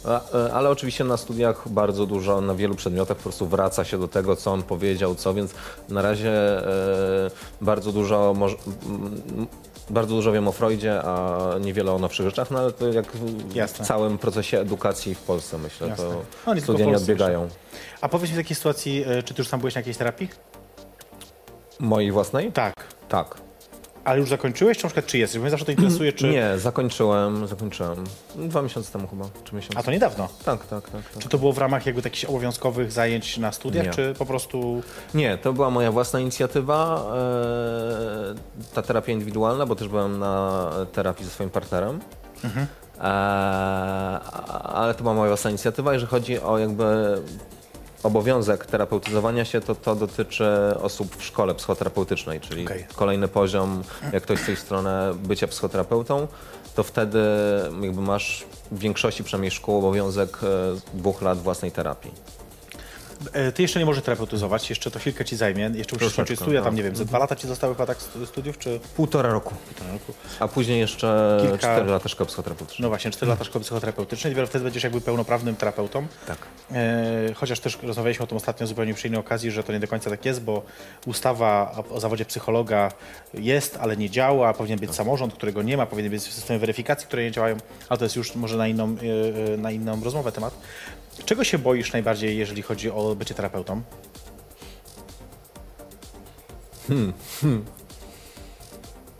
[0.05, 4.07] E, Ale oczywiście na studiach bardzo dużo, na wielu przedmiotach po prostu wraca się do
[4.07, 5.53] tego, co on powiedział, co, więc
[5.89, 7.31] na razie e,
[7.61, 8.35] bardzo dużo
[9.89, 13.55] bardzo dużo wiem o Freudzie, a niewiele o nowszych rzeczach, no ale to jak w
[13.55, 13.85] Jasne.
[13.85, 16.05] całym procesie edukacji w Polsce myślę, Jasne.
[16.05, 16.11] to
[16.47, 17.47] No, tylko studia w nie odbiegają.
[18.01, 20.29] A powiedz mi w takiej sytuacji, e, czy ty już sam byłeś na jakiejś terapii?
[21.79, 22.51] Mojej własnej?
[22.51, 22.73] Tak.
[23.09, 23.48] Tak.
[24.03, 25.37] Ale już zakończyłeś, czy na przykład czy jesteś?
[25.37, 26.29] Bo mnie zawsze to interesuje, czy...
[26.29, 28.03] Nie, zakończyłem, zakończyłem.
[28.35, 29.77] Dwa miesiące temu chyba, czy miesiąc.
[29.77, 30.29] A to niedawno.
[30.45, 31.09] Tak, tak, tak.
[31.09, 31.23] tak.
[31.23, 33.91] Czy to było w ramach jakby takich obowiązkowych zajęć na studiach, Nie.
[33.91, 34.81] czy po prostu...
[35.13, 41.25] Nie, to była moja własna inicjatywa, e, ta terapia indywidualna, bo też byłem na terapii
[41.25, 41.99] ze swoim partnerem.
[42.97, 43.01] E,
[44.63, 45.93] ale to była moja własna inicjatywa.
[45.93, 46.85] Jeżeli chodzi o jakby
[48.03, 50.47] obowiązek terapeutyzowania się, to to dotyczy
[50.81, 52.85] osób w szkole psychoterapeutycznej, czyli Okej.
[52.95, 53.83] kolejny poziom,
[54.13, 56.27] jak ktoś iść w stronę bycia psychoterapeutą,
[56.75, 57.19] to wtedy
[57.81, 62.11] jakby masz w większości przynajmniej szkół obowiązek e, dwóch lat własnej terapii.
[63.33, 66.61] E, Ty jeszcze nie możesz terapeutyzować, jeszcze to chwilkę ci zajmie, jeszcze musisz skończyć studia,
[66.61, 66.77] tam no.
[66.77, 69.55] nie wiem, ze dwa lata ci zostały chyba tak stu- studiów, czy Półtora roku.
[69.65, 70.13] półtora roku?
[70.39, 72.83] A później jeszcze Kilka- cztery lata szkoły psychoterapeutycznej.
[72.83, 76.07] No właśnie, 4 lata szkoły psychoterapeutycznej, dopiero wtedy będziesz jakby pełnoprawnym terapeutą.
[76.27, 76.37] Tak.
[76.71, 79.87] E, chociaż też rozmawialiśmy o tym ostatnio zupełnie przy innej okazji, że to nie do
[79.87, 80.63] końca tak jest, bo
[81.05, 82.91] ustawa o, zawodzie psychologa
[83.33, 87.23] jest, ale nie działa, powinien być samorząd, którego nie ma, powinien być systemy weryfikacji, które
[87.23, 87.57] nie działają,
[87.89, 88.95] ale to jest już może na inną,
[89.49, 90.53] e, e, na inną rozmowę temat.
[91.25, 93.81] Czego się boisz najbardziej, jeżeli chodzi o bycie terapeutą?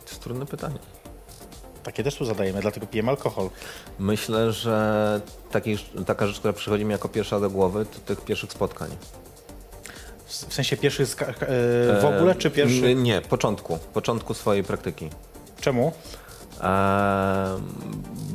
[0.04, 0.78] To jest trudne pytanie.
[1.82, 3.50] Takie też tu zadajemy, dlatego pijemy alkohol.
[3.98, 8.52] Myślę, że taki, taka rzecz, która przychodzi mi jako pierwsza do głowy, to tych pierwszych
[8.52, 8.90] spotkań.
[10.26, 11.34] W sensie pierwszy ska- e,
[12.00, 12.80] w ogóle, czy pierwszy?
[12.80, 13.78] Nie, nie, początku.
[13.94, 15.10] Początku swojej praktyki.
[15.60, 15.92] Czemu?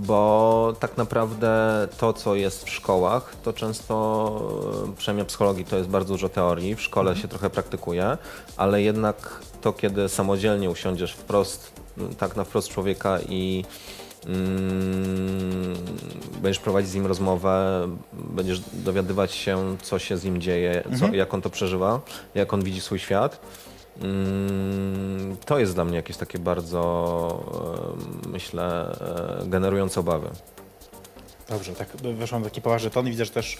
[0.07, 3.95] Bo tak naprawdę to, co jest w szkołach, to często,
[4.89, 8.17] e, przynajmniej w psychologii, to jest bardzo dużo teorii, w szkole się trochę praktykuje,
[8.57, 11.71] ale jednak to, kiedy samodzielnie usiądziesz wprost,
[12.17, 13.65] tak na wprost człowieka i
[14.25, 15.75] mm,
[16.41, 21.33] będziesz prowadzić z nim rozmowę, będziesz dowiadywać się, co się z nim dzieje, co, jak
[21.33, 22.01] on to przeżywa,
[22.35, 23.39] jak on widzi swój świat.
[24.01, 27.95] Mm, To jest dla mnie jakieś takie bardzo,
[28.27, 28.91] myślę,
[29.41, 30.29] e, generujące obawy.
[31.49, 33.57] Dobrze, tak weszłam w taki poważny ton i widzę, że też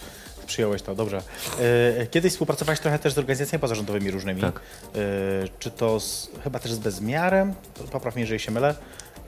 [0.48, 0.96] przyjąłeś to.
[0.96, 1.22] Dobrze.
[2.00, 4.42] E, Kiedyś współpracowałeś trochę też z organizacjami pozarządowymi różnymi.
[4.42, 4.60] Tak.
[4.60, 5.00] E,
[5.60, 7.54] Czy to z, chyba też z Bezmiarem?
[7.92, 8.76] Popraw mnie, jeżeli się mylę.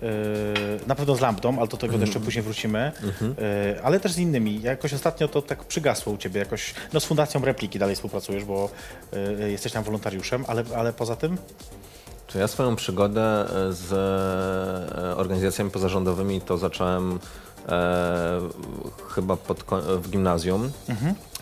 [0.03, 2.91] E, Na pewno z Lambdą, ale do tego jeszcze później wrócimy.
[3.77, 4.62] E, Ale też z innymi.
[4.62, 6.39] Jakoś ostatnio to tak przygasło u Ciebie.
[6.39, 8.69] Jakoś, no z Fundacją Repliki dalej współpracujesz, bo
[9.41, 11.38] e, jesteś tam wolontariuszem, ale, ale poza tym?
[12.27, 13.93] Czy ja swoją przygodę z
[15.17, 17.19] organizacjami pozarządowymi to zacząłem
[17.69, 18.39] e,
[19.10, 19.63] chyba pod,
[20.01, 20.71] w gimnazjum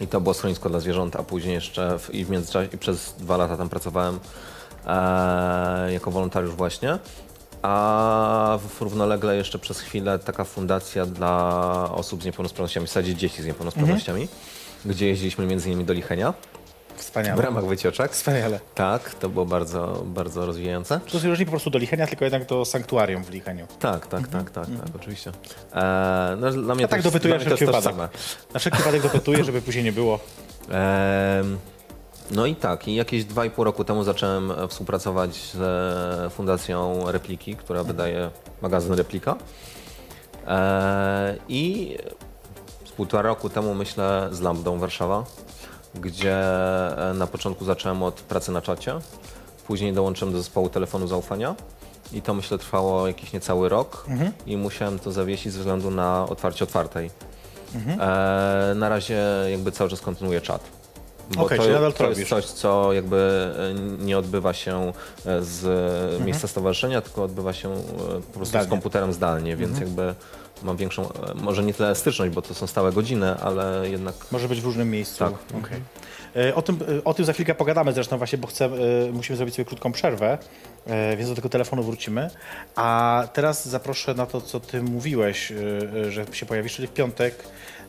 [0.02, 3.14] i to było schronisko dla zwierząt, a później jeszcze w, i w międzyczasie i przez
[3.20, 4.20] dwa lata tam pracowałem
[4.88, 6.98] e, jako wolontariusz właśnie.
[7.70, 13.44] A w- równolegle jeszcze przez chwilę taka fundacja dla osób z niepełnosprawnościami, w zasadzie dzieci
[13.44, 14.28] z niepełnosprawnościami,
[14.86, 16.34] gdzie jeździliśmy między innymi do Lichenia
[16.96, 17.42] w Wspaniale.
[17.42, 18.12] ramach wycieczek.
[18.12, 18.60] Wspaniale.
[18.76, 21.00] Tak, to było bardzo, bardzo rozwijające.
[21.12, 23.68] To już nie po prostu do Lichenia, tylko jednak do sanktuarium w Licheniu.
[23.80, 25.32] Tak, tak, tak, tak, tak, oczywiście.
[25.74, 27.96] E, no, dla mnie Ja tak dopytuję to wszelki wypadek.
[28.54, 30.20] Na wszelki wypadek dopytuję, żeby później nie było.
[30.70, 31.58] Em,
[32.32, 35.56] No i tak, i jakieś 2,5 roku temu zacząłem e, współpracować z
[36.26, 38.30] e, Fundacją Repliki, która wydaje
[38.62, 39.36] magazyn Replika.
[40.48, 41.98] E, I
[42.86, 45.24] z półtora roku temu myślę z Lambdą Warszawa,
[45.96, 46.38] gdzie
[47.14, 48.94] na początku zacząłem od pracy na czacie,
[49.68, 51.56] później dołączyłem do zespołu telefonu zaufania
[52.14, 54.06] i to myślę trwało jakiś niecały rok
[54.46, 57.10] i musiałem to zawiesić ze względu na otwarcie otwartej.
[58.00, 60.85] E, na razie jakby cały czas kontynuuję czat.
[61.30, 63.52] Bo Okej, to, nadal to to jest coś, co jakby
[64.00, 64.94] e, nie odbywa się
[65.26, 67.78] e, z miejsca stowarzyszenia, tylko odbywa się e,
[68.22, 68.68] po prostu Zdalnie.
[68.68, 70.14] z komputerem zdalnie, więc jakby
[70.64, 74.62] mam większą, może nie tyle styczność, bo to są stałe godziny, ale jednak Może być
[74.62, 75.20] w różnym miejscu.
[75.20, 75.34] Tak.
[76.36, 78.70] E, O, tym, o tym za chwilkę pogadamy zresztą właśnie, bo chcę,
[79.14, 80.38] musimy zrobić sobie krótką przerwę,
[81.18, 82.30] więc do tego telefonu wrócimy.
[82.76, 85.54] A teraz zaproszę na to, co ty mówiłeś,
[86.10, 87.44] że się pojawisz, czyli w piątek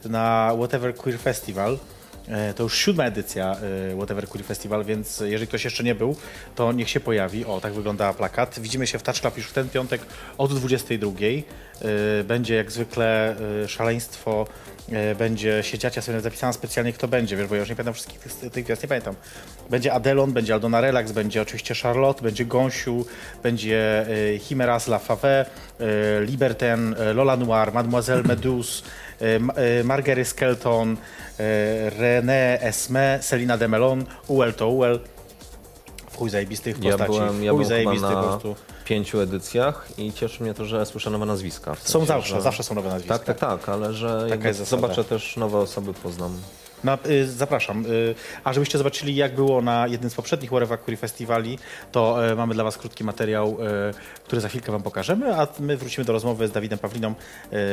[0.05, 1.79] na Whatever Queer Festival.
[2.29, 3.57] E, To już siódma edycja
[3.93, 6.17] e, Whatever Queer Festival, więc jeżeli ktoś jeszcze nie był,
[6.55, 7.45] to niech się pojawi.
[7.45, 8.61] O, tak wygląda plakat.
[8.61, 10.01] Widzimy się w Touch Club już w ten piątek
[10.39, 11.11] od 22.
[11.21, 13.37] E, Będzie jak zwykle
[13.67, 14.47] szaleństwo,
[15.19, 17.95] będzie się dziać, ja sobie zapisałam specjalnie kto będzie, wiesz, bo ja już nie pamiętam
[17.95, 19.15] wszystkich tych, tych gwiazd, nie pamiętam.
[19.71, 23.05] Będzie Adelon, będzie Aldona Relax, będzie oczywiście Charlotte, będzie Gąsiu,
[23.43, 24.07] będzie
[24.41, 25.47] Chimeras La Fave,
[26.21, 28.83] Liberten, Lola Noir, Mademoiselle Meduse,
[29.85, 30.96] Margery Skelton,
[31.38, 35.00] e, René Esme, Selina de Melon, Uel to Uel.
[36.11, 37.12] W chuj zajebistych ja postaci.
[37.12, 38.57] byłem, ja byłem zajebistych po na prostu.
[38.85, 41.74] pięciu edycjach i cieszy mnie to, że słyszę nowe nazwiska.
[41.74, 42.40] W Są sensie, zawsze, że...
[42.42, 43.18] zawsze są nowe nazwiska.
[43.18, 46.37] Tak, tak, tak, ale że zobaczę też nowe osoby, poznam.
[46.87, 47.87] No, y, zapraszam.
[47.87, 51.59] Y, a żebyście zobaczyli, jak było na jednym z poprzednich Whatever Queer Festiwali,
[51.92, 55.77] to y, mamy dla Was krótki materiał, y, który za chwilkę Wam pokażemy, a my
[55.77, 57.14] wrócimy do rozmowy z Dawidem Pawliną,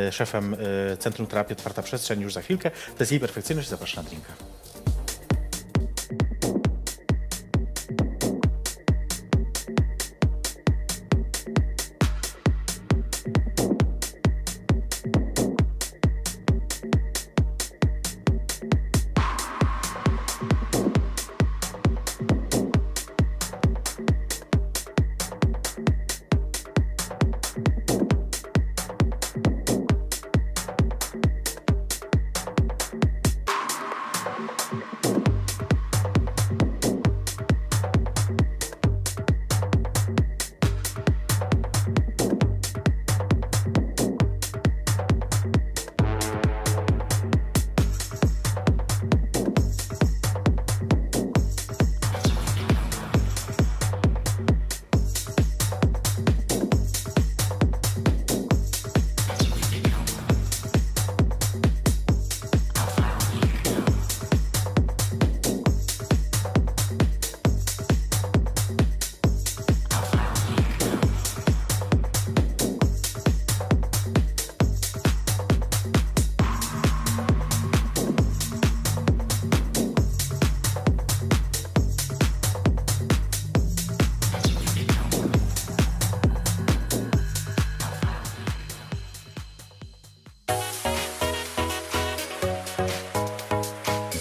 [0.08, 0.56] y, szefem
[1.00, 2.72] Centrum Terapii Otwarta Przestrzeń już za chwilkę.
[2.72, 4.34] To jest jej perfekcyjność, zapraszam na drinka.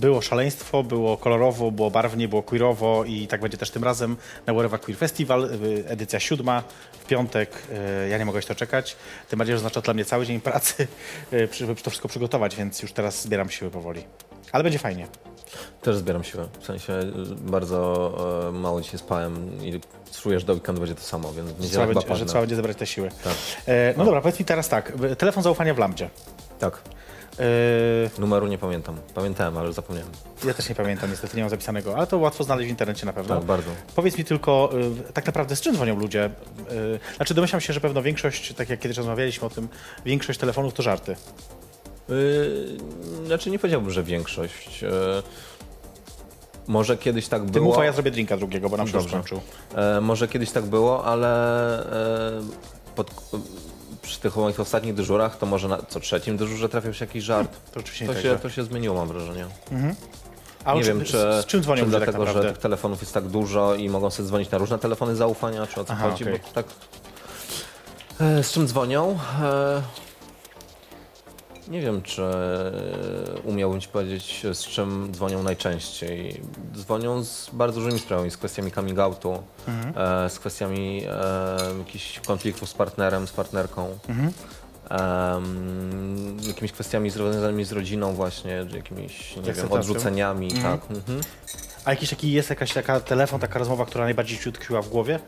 [0.00, 4.52] Było szaleństwo, było kolorowo, było barwnie, było queerowo i tak będzie też tym razem na
[4.52, 7.50] Whatever Queer Festival, y, edycja siódma, w piątek.
[8.04, 8.96] y, Ja nie mogę się doczekać,
[9.28, 10.86] tym bardziej, że oznacza dla mnie cały dzień pracy,
[11.32, 14.04] y, żeby to wszystko przygotować, więc już teraz zbieram siły powoli.
[14.52, 15.06] Ale będzie fajnie.
[15.82, 16.48] Też zbieram siłę.
[16.60, 16.92] W sensie
[17.40, 19.80] bardzo e, mało dzisiaj spałem i
[20.22, 22.56] czuję, że do weekendu będzie to samo, więc w Trzeba niedzielę będzie, że trzeba będzie
[22.56, 23.08] zebrać te siły.
[23.24, 23.34] Tak.
[23.66, 26.10] E, no dobra, powiedz mi teraz tak, telefon zaufania w Lambdzie.
[26.58, 26.82] Tak.
[27.38, 28.96] E, Numeru nie pamiętam.
[29.14, 30.10] Pamiętałem, ale zapomniałem.
[30.44, 33.12] ja też nie pamiętam, niestety nie mam zapisanego, ale to łatwo znaleźć w internecie na
[33.12, 33.36] pewno.
[33.36, 33.70] Tak, bardzo.
[33.94, 34.70] Powiedz mi tylko,
[35.08, 36.30] y, tak naprawdę z czym dzwonią ludzie?
[36.72, 39.68] Y, znaczy domyślam się, że pewno większość, tak jak kiedyś rozmawialiśmy o tym,
[40.04, 41.16] większość telefonów to żarty.
[42.08, 44.82] Yy, znaczy nie powiedziałbym, że większość.
[44.82, 44.90] Yy,
[46.70, 47.64] może kiedyś tak Ty było.
[47.64, 49.40] mów, a ja zrobię drinka drugiego, bo nam się skończył.
[49.74, 51.28] E, może kiedyś tak było, ale
[52.38, 52.42] e,
[52.96, 53.10] pod,
[54.10, 57.56] przy tych moich ostatnich dyżurach to może na co trzecim dyżurze trafiał się jakiś żart.
[57.72, 58.38] To oczywiście nie To tak się, źle.
[58.38, 59.46] to się zmieniło, mam wrażenie.
[60.64, 62.52] A nie wiem, czy, z, czym dzwonią czy tak dlatego, że naprawdę?
[62.52, 65.84] tych telefonów jest tak dużo i mogą sobie dzwonić na różne telefony zaufania, czy o
[65.84, 66.38] co Aha, chodzi, okej.
[66.38, 66.66] bo tak...
[68.20, 69.18] E, z czym dzwonią?
[71.70, 72.22] E, nie wiem, czy
[73.44, 76.40] umiałbym Ci powiedzieć, z czym dzwonią najczęściej.
[76.76, 80.24] Dzwonią z bardzo różnymi sprawami, z kwestiami coming outu, Mhm.
[80.24, 83.98] e, z kwestiami e, jakichś konfliktów z partnerem, z partnerką.
[84.08, 84.32] Mhm.
[84.90, 90.80] Em, jakimiś kwestiami związanymi z rodziną właśnie, jakimiś, nie wiem, odrzuceniami, tak.
[90.90, 91.20] Mhm.
[91.84, 95.20] A jakiś taki jest jakaś taka telefon, taka rozmowa, która najbardziej ci utkwiła w głowie?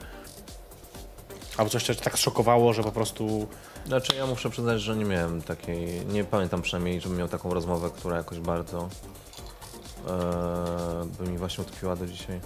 [1.57, 3.47] Albo coś, co cię tak szokowało, że po prostu...
[3.87, 7.91] Znaczy ja muszę przyznać, że nie miałem takiej, nie pamiętam przynajmniej, żebym miał taką rozmowę,
[7.97, 8.89] która jakoś bardzo
[10.09, 12.41] e, by mi właśnie utkwiła do dzisiaj.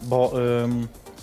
[0.00, 0.32] Bo
[0.64, 1.15] ym, za-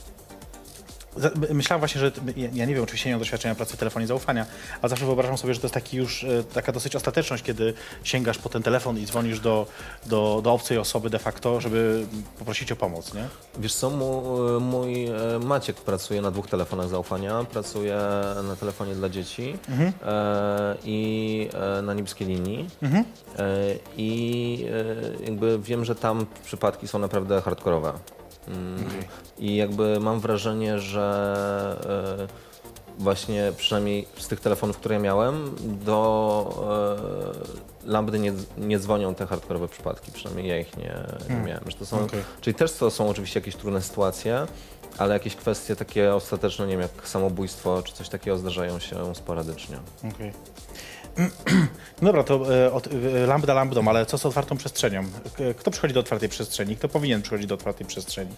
[1.54, 2.12] myślałem właśnie, że
[2.54, 4.46] ja, nie wiem, oczywiście nie mam doświadczenia pracy w telefonie zaufania,
[4.82, 7.74] ale zawsze wyobrażam sobie, że to jest taki już e, taka dosyć ostateczność, kiedy
[8.04, 9.68] sięgasz po ten telefon i dzwonisz do,
[10.06, 12.06] do, do obcej osoby de facto, żeby
[12.40, 13.24] poprosić o pomoc, nie?
[13.60, 17.44] Wiesz co, mu- mój e, Maciek pracuje na dwóch telefonach zaufania.
[17.44, 17.96] Pracuje
[18.44, 19.58] na telefonie dla dzieci
[20.06, 22.70] e, i e, na niebieskiej linii.
[23.40, 23.48] E,
[23.98, 24.66] I
[25.22, 27.94] e, jakby wiem, że tam przypadki są naprawdę hardkorowe.
[29.40, 37.36] I jakby mam wrażenie, że e, właśnie przynajmniej z tych telefonów, które miałem, do
[37.84, 40.96] e, Lambdy nie, nie dzwonią te hardkorowe przypadki, przynajmniej ja ich nie,
[41.30, 41.64] nie miałem.
[41.72, 42.24] Że to są, Okej.
[42.42, 44.48] Czyli też to są oczywiście jakieś trudne sytuacje,
[44.98, 49.78] ale jakieś kwestie takie ostateczne, nie wiem, jak samobójstwo czy coś takiego zdarzają się sporadycznie.
[50.14, 50.32] Okej.
[52.02, 55.04] No dobra, to e, od, e, lambda lambdą, ale co z otwartą przestrzenią?
[55.58, 56.76] Kto przychodzi do otwartej przestrzeni?
[56.76, 58.32] Kto powinien przychodzić do otwartej przestrzeni?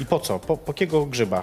[0.00, 0.38] I po co?
[0.38, 1.42] Po, po kiego grzyba?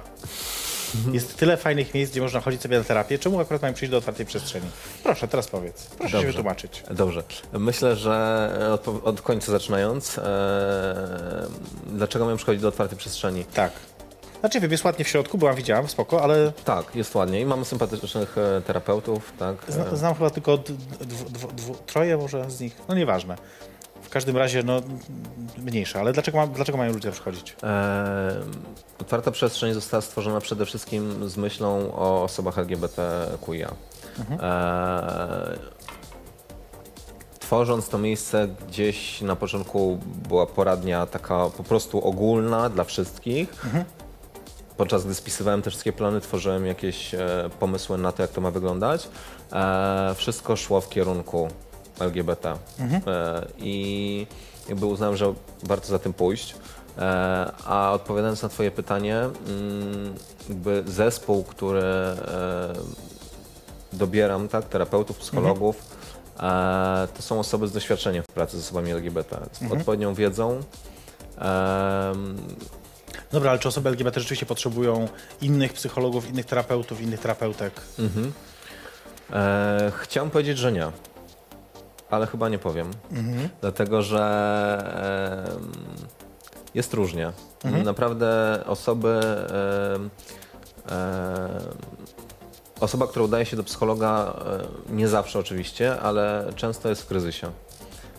[1.12, 3.20] Jest tyle fajnych miejsc, gdzie można chodzić sobie na terapię.
[3.20, 4.66] Czemu akurat mają przyjść do otwartej przestrzeni?
[5.04, 5.86] Proszę, teraz powiedz.
[5.86, 6.28] Proszę się Dobrze.
[6.28, 6.84] wytłumaczyć.
[6.92, 7.24] Dobrze.
[7.54, 11.48] Myślę, że od, od końca zaczynając, e,
[11.88, 13.46] dlaczego miałem przychodzić do otwartej przestrzeni?
[13.46, 13.72] Tak.
[14.40, 17.66] Znaczy, wiem, jest ładnie w środku, byłam, widziałam, spoko, ale Tak, jest ładnie i mamy
[17.66, 19.56] sympatycznych e, terapeutów, tak?
[19.68, 20.58] zna, E, znam chyba tylko
[21.86, 22.78] troje może z nich.
[22.88, 23.36] No nieważne.
[24.02, 24.82] W każdym razie, no,
[25.58, 26.00] mniejsze.
[26.00, 27.56] Ale dlaczego, ma, dlaczego mają ludzie przychodzić?
[27.64, 28.36] E,
[29.02, 33.72] otwarta przestrzeń została stworzona przede wszystkim z myślą o osobach LGBTQIA.
[34.42, 35.58] E,
[37.40, 43.66] tworząc to miejsce gdzieś na początku była poradnia taka po prostu ogólna dla wszystkich.
[44.78, 48.52] Podczas gdy spisywałem te wszystkie plany, tworzyłem jakieś e, pomysły na to, jak to ma
[48.52, 49.10] wyglądać.
[49.52, 51.48] E, wszystko szło w kierunku
[52.00, 52.58] LGBT.
[53.08, 54.28] E, I
[54.70, 55.34] jakby uznałem, że
[55.64, 56.56] warto za tym pójść.
[57.66, 60.16] A odpowiadając na Twoje pytanie, mm,
[60.50, 61.84] jakby zespół, który
[63.94, 65.98] dobieram, tak, terapeutów, psychologów,
[66.40, 70.62] e, to są osoby z doświadczeniem w pracy z osobami LGBT, z odpowiednią wiedzą.
[73.36, 75.08] Dobra, ale czy osoby LGBT rzeczywiście potrzebują
[75.42, 77.74] innych psychologów, innych terapeutów, innych terapeutek?
[79.34, 80.92] E, chciałem powiedzieć, że nie,
[82.10, 82.92] ale chyba nie powiem,
[83.62, 84.24] dlatego że
[85.56, 85.72] em,
[86.74, 87.32] jest różnie.
[87.84, 89.20] Naprawdę osoby.
[89.96, 90.10] em,
[92.80, 94.34] Osoba, która udaje się do psychologa,
[94.90, 97.52] e, nie zawsze oczywiście, ale często jest w kryzysie.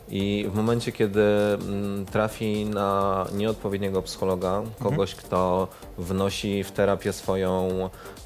[0.09, 7.69] I w momencie, kiedy mm, trafi na nieodpowiedniego psychologa, kogoś, kto wnosi w terapię swoją,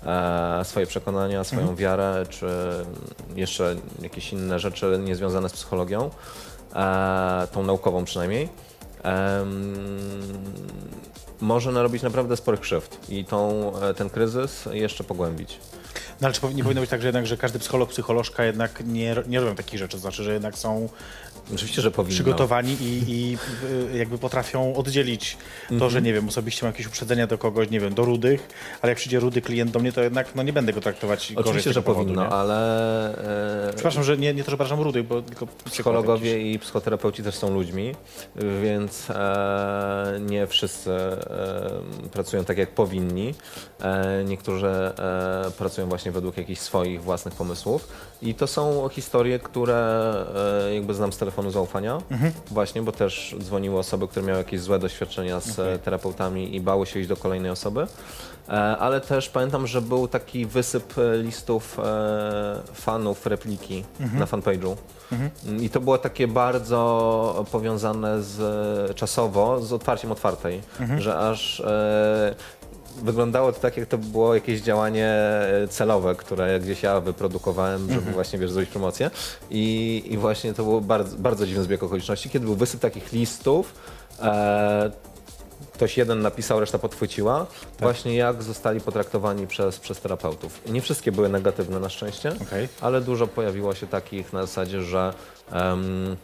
[0.06, 2.46] e, swoje przekonania, swoją wiarę, czy
[3.36, 6.10] jeszcze jakieś inne rzeczy niezwiązane z psychologią,
[6.74, 8.48] e, tą naukową przynajmniej,
[9.02, 9.74] em,
[11.40, 15.58] może narobić naprawdę sporych krzywd i tą, e, ten kryzys jeszcze pogłębić.
[16.20, 19.16] No ale czy nie powinno być tak, że jednak, że każdy psycholog, psycholożka jednak nie,
[19.28, 20.88] nie robią takich rzeczy, to znaczy, że jednak są
[21.54, 22.14] Oczywiście, że powinno.
[22.14, 23.38] przygotowani i, i
[23.94, 25.36] y, jakby potrafią oddzielić
[25.78, 28.48] to, że nie wiem, osobiście mam jakieś uprzedzenia do kogoś, nie wiem, do rudych,
[28.82, 31.36] ale jak przyjdzie rudy klient do mnie, to jednak no, nie będę go traktować gorzej
[31.44, 32.28] z Oczywiście, że powodu, powinno, nie?
[32.28, 35.72] ale e, Przepraszam, że nie, nie to, że przepraszam rudych, bo tylko jakiś.
[35.72, 37.94] psychologowie i psychoterapeuci też są ludźmi,
[38.62, 41.18] więc e, nie wszyscy e,
[42.12, 43.34] pracują tak, jak powinni.
[43.82, 47.88] E, niektórzy e, pracują właśnie według jakichś swoich własnych pomysłów.
[48.22, 50.12] I to są historie, które
[50.68, 51.98] e, jakby znam z telefonu zaufania,
[52.50, 56.86] właśnie, bo też dzwoniły osoby, które miały jakieś złe doświadczenia z e, terapeutami i bały
[56.86, 57.86] się iść do kolejnej osoby.
[58.48, 61.78] E, ale też pamiętam, że był taki wysyp e, listów
[62.72, 64.76] fanów repliki na fanpage'u.
[65.60, 70.62] I to było takie bardzo powiązane z, czasowo z otwarciem otwartej,
[70.98, 71.62] że aż
[73.02, 78.10] wyglądało to tak, jak to było jakieś działanie e, celowe, które gdzieś ja wyprodukowałem, żeby
[78.10, 79.10] właśnie wiesz, zrobić promocję.
[79.50, 83.74] I, I właśnie to był bardzo, bardzo dziwny zbieg okoliczności, kiedy był wysyp takich listów.
[84.22, 84.90] E,
[85.72, 87.46] ktoś jeden napisał, reszta podchwyciła.
[87.78, 90.60] Właśnie jak zostali potraktowani przez, przez terapeutów.
[90.68, 92.68] Nie wszystkie były negatywne na szczęście, Okej.
[92.80, 95.14] ale dużo pojawiło się takich na zasadzie, że
[95.52, 96.16] em,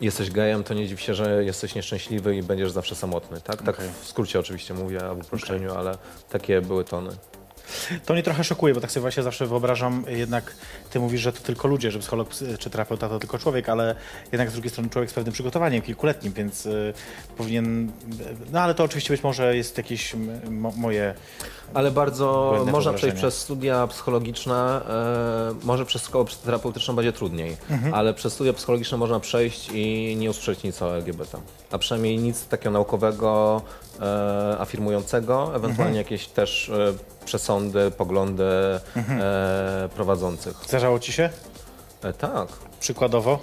[0.00, 3.40] jesteś gejem, to nie dziw się, że jesteś nieszczęśliwy i będziesz zawsze samotny.
[3.40, 3.88] Tak, tak Okej.
[4.02, 5.98] w skrócie oczywiście mówię, a w uproszczeniu, ale
[6.30, 7.10] takie były tony.
[8.06, 10.54] To mnie trochę szokuje, bo tak sobie właśnie zawsze wyobrażam, jednak
[10.94, 13.94] ty mówisz, że to tylko ludzie, że psycholog psy- czy terapeuta to tylko człowiek, ale
[14.32, 16.94] jednak z drugiej strony człowiek z pewnym przygotowaniem kilkuletnim, więc y,
[17.36, 17.92] powinien,
[18.52, 20.14] no ale to oczywiście być może jest jakieś
[20.50, 21.14] mo, moje,
[21.74, 22.24] Ale bardzo
[22.72, 24.54] można przejść przez studia psychologiczne,
[24.88, 27.94] e, może przez szkołę terapeutyczną będzie trudniej, Mhm.
[27.94, 31.38] ale przez studia psychologiczne można przejść i nie usłyszeć nic o LGBT.
[31.70, 33.62] A przynajmniej nic takiego naukowego,
[34.00, 35.96] e, afirmującego, ewentualnie Mhm.
[35.96, 38.44] jakieś też e, przesądy, poglądy
[38.96, 39.20] Mhm.
[39.22, 40.56] e, prowadzących.
[40.84, 41.30] Zdarzało ci się?
[42.02, 42.48] E, tak.
[42.80, 43.38] Przykładowo?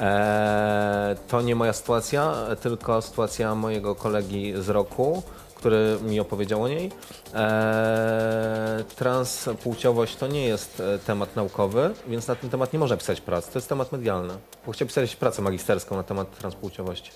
[0.00, 5.22] E, to nie moja sytuacja, tylko sytuacja mojego kolegi z roku,
[5.54, 6.92] który mi opowiedział o niej.
[7.34, 13.20] E, transpłciowość to nie jest e, temat naukowy, więc na ten temat nie można pisać
[13.20, 13.48] prac.
[13.48, 14.34] To jest temat medialny.
[14.66, 17.12] Bo chciał pisać pracę magisterską na temat transpłciowości.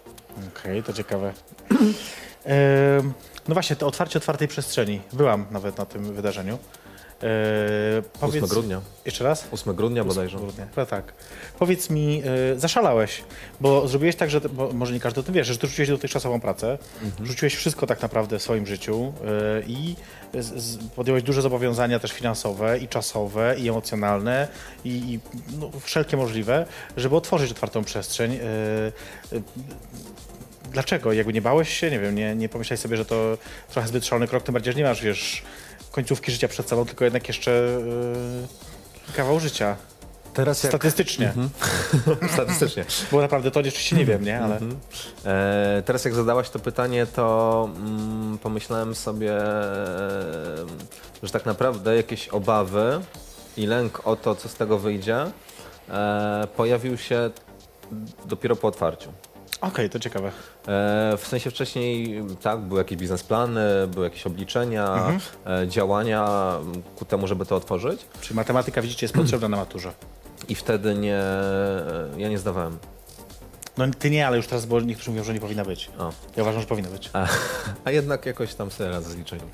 [0.48, 1.32] Okej, to ciekawe.
[2.44, 3.12] Em,
[3.48, 5.00] no właśnie, to otwarcie otwartej przestrzeni.
[5.12, 6.58] Byłam nawet na tym wydarzeniu.
[7.22, 8.80] E, 8 grudnia.
[9.04, 9.48] Jeszcze raz?
[9.52, 10.38] 8 grudnia bodajże.
[10.38, 10.66] Grudnia.
[10.76, 11.12] No tak.
[11.58, 12.22] Powiedz mi,
[12.54, 13.22] y, zaszalałeś,
[13.60, 16.78] bo zrobiłeś tak, że, bo może nie każdy o tym wie, że rzuciłeś dotychczasową pracę,
[17.22, 19.12] rzuciłeś wszystko tak naprawdę w swoim życiu
[19.60, 19.96] y, i
[20.34, 24.48] z, z, podjąłeś duże zobowiązania też finansowe i czasowe i emocjonalne
[24.84, 25.20] i, i
[25.58, 28.32] no, wszelkie możliwe, żeby otworzyć otwartą przestrzeń.
[29.32, 29.42] Y,
[30.72, 31.12] Dlaczego?
[31.12, 31.90] Jakby nie bałeś się?
[31.90, 33.38] Nie wiem, nie, nie pomyślałeś sobie, że to
[33.70, 35.42] trochę zbyt szalony krok, tym bardziej, że nie masz, wiesz,
[35.94, 37.50] końcówki życia przed sobą, tylko jednak jeszcze
[39.10, 39.76] y, kawał życia.
[40.34, 41.32] Teraz Statystycznie.
[42.34, 42.84] Statystycznie.
[43.12, 44.40] Bo naprawdę to oczywiście nie wiem, nie?
[44.40, 44.58] Ale
[45.24, 50.66] E, teraz jak zadałaś to pytanie, to mm, pomyślałem sobie, e,
[51.22, 53.00] że tak naprawdę jakieś obawy
[53.56, 55.26] i lęk o to, co z tego wyjdzie,
[55.88, 57.30] e, pojawił się
[58.26, 59.12] dopiero po otwarciu.
[59.66, 60.28] Okej, to ciekawe.
[60.28, 60.32] E,
[61.18, 65.12] w sensie wcześniej, tak, były jakieś biznesplany, były jakieś obliczenia,
[65.46, 66.28] e, działania
[66.96, 69.92] ku temu, żeby to otworzyć Czyli matematyka, widzicie, jest potrzebna na maturze.
[70.48, 71.20] i wtedy nie,
[72.16, 72.78] ja nie zdawałem.
[73.78, 75.90] No ty nie, ale już teraz, bo niektórzy mówią, że nie powinna być.
[75.98, 76.12] O.
[76.36, 77.10] Ja uważam, że powinna być.
[77.12, 77.26] A,
[77.84, 79.46] a jednak jakoś tam sobie radzę z liczeniem.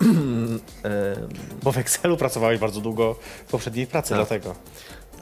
[0.84, 1.16] e,
[1.62, 3.14] Bo w Excelu pracowałeś bardzo długo
[3.46, 4.18] w poprzedniej pracy, Tak.
[4.18, 4.54] dlatego.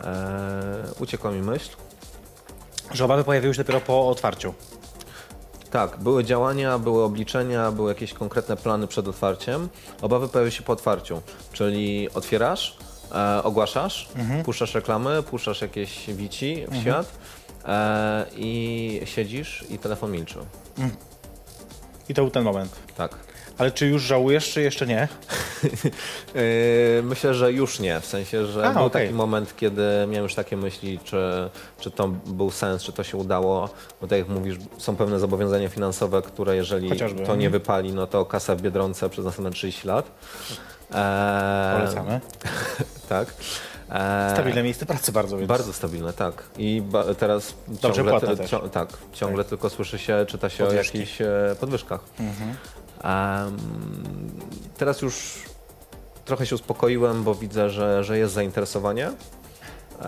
[0.04, 1.70] E, uciekła mi myśl.
[2.92, 4.54] Że obawy pojawiły się dopiero po otwarciu.
[5.70, 9.68] Tak, były działania, były obliczenia, były jakieś konkretne plany przed otwarciem.
[10.02, 11.22] Obawy pojawiły się po otwarciu,
[11.52, 12.76] czyli otwierasz,
[13.12, 14.08] e, ogłaszasz,
[14.44, 17.06] puszczasz reklamy, puszczasz jakieś wici w świat
[17.64, 20.38] e, i siedzisz i telefon milczy.
[22.08, 22.76] I to był ten moment.
[22.96, 23.29] Tak.
[23.60, 25.08] Ale czy już żałujesz, czy jeszcze nie?
[25.62, 29.02] Yy, Myślę, że już nie, w sensie, że A, był okej.
[29.02, 31.50] taki moment, kiedy miałem już takie myśli, czy,
[31.80, 33.68] czy to był sens, czy to się udało,
[34.00, 37.52] bo tak jak mówisz, są pewne zobowiązania finansowe, które jeżeli Chociażby, to nie mhm.
[37.52, 40.10] wypali, no to kasa w Biedronce przez następne 30 lat.
[40.94, 42.20] Eee, Polecamy.
[43.08, 43.34] Tak.
[43.90, 45.48] Eee, Stabilne miejsce pracy bardzo, więc...
[45.48, 46.42] Bardzo stabilne, tak.
[46.58, 46.82] I
[47.18, 48.04] teraz Dobrze
[48.48, 50.98] ciągle, tak, ciągle tylko słyszy się, czyta się Podwyżki.
[50.98, 52.00] o jakichś e, podwyżkach.
[52.20, 52.26] Em,
[54.76, 55.42] teraz już
[56.24, 59.10] trochę się uspokoiłem, bo widzę, że, że jest zainteresowanie,
[60.00, 60.04] e,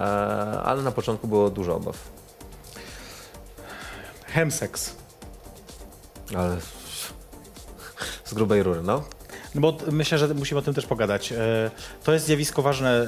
[0.64, 1.96] ale na początku było dużo obaw.
[4.26, 4.94] Hemsex.
[6.36, 6.56] Ale
[8.24, 9.02] z grubej rury, no.
[9.54, 11.32] No bo myślę, że musimy o tym też pogadać.
[11.32, 11.70] E,
[12.04, 13.06] To jest zjawisko ważne, e,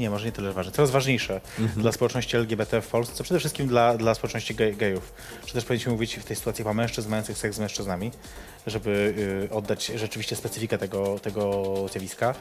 [0.00, 1.40] nie, może nie tyle ważne, coraz ważniejsze
[1.76, 5.12] dla społeczności LGBT w Polsce, przede wszystkim dla, dla społeczności gej, gejów.
[5.46, 8.10] Czy też powinniśmy mówić w tej sytuacji o mężczyzn mających seks z mężczyznami,
[8.66, 9.14] żeby
[9.50, 12.34] e, oddać rzeczywiście specyfikę tego, tego zjawiska.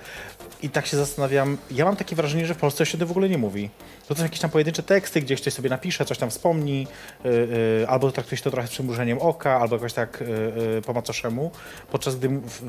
[0.64, 3.12] I tak się zastanawiam, ja mam takie wrażenie, że w Polsce się o tym w
[3.12, 3.70] ogóle nie mówi.
[4.08, 6.88] To są jakieś tam pojedyncze teksty, gdzieś ktoś sobie napisze, coś tam wspomni,
[7.26, 10.26] y, y, albo traktuje się to trochę z przymrużeniem oka, albo jakoś tak y,
[10.78, 11.52] y, po macoszemu,
[11.92, 12.62] podczas gdy w,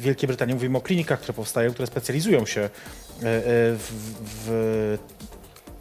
[0.00, 2.70] Wielkiej Brytanii mówimy o klinikach, które powstają, które specjalizują się y, y,
[3.78, 3.92] w,
[4.46, 5.16] w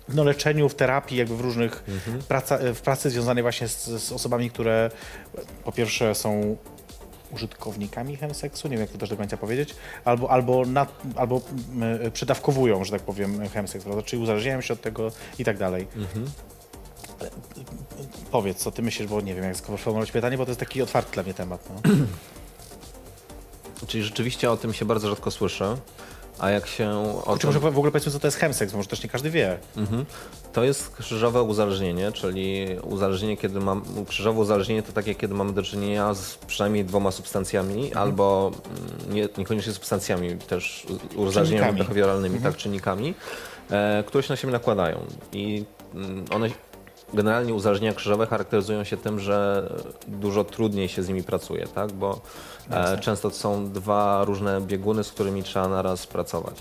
[0.10, 1.84] no, leczeniu, w terapii, jakby w różnych
[2.28, 4.92] praca, w pracy związanej właśnie z, z osobami, które
[5.64, 6.58] po pierwsze są
[7.32, 11.42] użytkownikami chemseksu, nie wiem jak to też do końca powiedzieć, albo, albo, nad, albo
[11.74, 14.04] mm, przydawkowują, że tak powiem, chemseks, prawda?
[14.04, 15.88] czyli uzależniają się od tego i tak dalej.
[17.20, 17.66] Ale, y, y,
[18.32, 21.14] Powiedz, co ty myślisz, bo nie wiem jak sformułować pytanie, bo to jest taki otwarty
[21.14, 21.70] dla mnie temat.
[21.70, 21.92] No.
[23.88, 25.64] Czyli rzeczywiście o tym się bardzo rzadko słyszy,
[26.40, 26.90] a jak się
[27.26, 27.50] o Czy tym...
[27.50, 29.58] może w ogóle powiedzmy, co to jest chemseks, może też nie każdy wie.
[29.78, 30.06] Mhm.
[30.54, 35.64] To jest krzyżowe uzależnienie, czyli uzależnienie, kiedy mam, krzyżowe uzależnienie to takie, kiedy mamy do
[35.64, 43.14] czynienia z przynajmniej dwoma substancjami, albo mm, nie, niekoniecznie substancjami, też uzależnieniami behawioralnymi, tak, czynnikami,
[43.72, 45.00] e, które się na siebie nakładają.
[45.34, 46.50] I mm, one
[47.14, 49.70] generalnie uzależnienia krzyżowe charakteryzują się tym, że
[50.08, 51.92] dużo trudniej się z nimi pracuje, tak?
[51.92, 52.22] bo
[52.72, 56.56] e, często to są dwa różne bieguny, z którymi trzeba naraz pracować.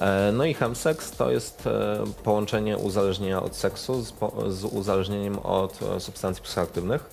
[0.00, 4.12] E, No i chemseks to jest e, połączenie uzależnienia od seksu z,
[4.48, 7.10] z uzależnieniem od substancji psychoaktywnych,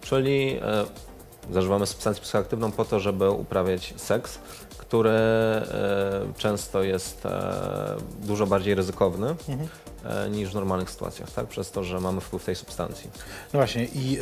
[0.00, 0.84] czyli e,
[1.52, 4.38] zażywamy substancję psychoaktywną po to, żeby uprawiać seks,
[4.88, 5.62] który e,
[6.36, 9.34] często jest e, dużo bardziej ryzykowny
[10.04, 11.46] e, niż w normalnych sytuacjach, tak?
[11.46, 13.10] przez to, że mamy wpływ tej substancji.
[13.52, 14.18] No właśnie, i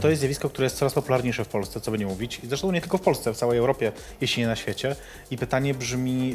[0.00, 2.40] to jest zjawisko, które jest coraz popularniejsze w Polsce, co by nie mówić.
[2.44, 4.96] I zresztą nie tylko w Polsce, w całej Europie, jeśli nie na świecie.
[5.30, 6.34] I pytanie brzmi,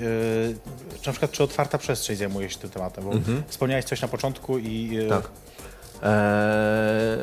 [1.01, 3.03] czy na przykład, czy otwarta przestrzeń zajmuje się tym tematem?
[3.03, 3.11] Bo
[3.47, 4.99] wspomniałeś coś na początku i...
[5.09, 5.29] Tak.
[6.03, 7.17] Eee,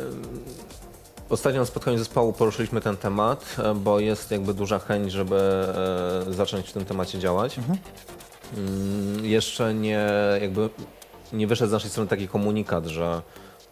[1.31, 5.37] Ostatnio na spotkaniu zespołu poruszyliśmy ten temat, e, bo jest jakby duża chęć, żeby
[6.29, 7.59] e, zacząć w tym temacie działać.
[8.57, 10.07] Mm, Jeszcze nie
[10.41, 10.71] jakby
[11.33, 13.23] nie wyszedł z naszej strony taki komunikat, że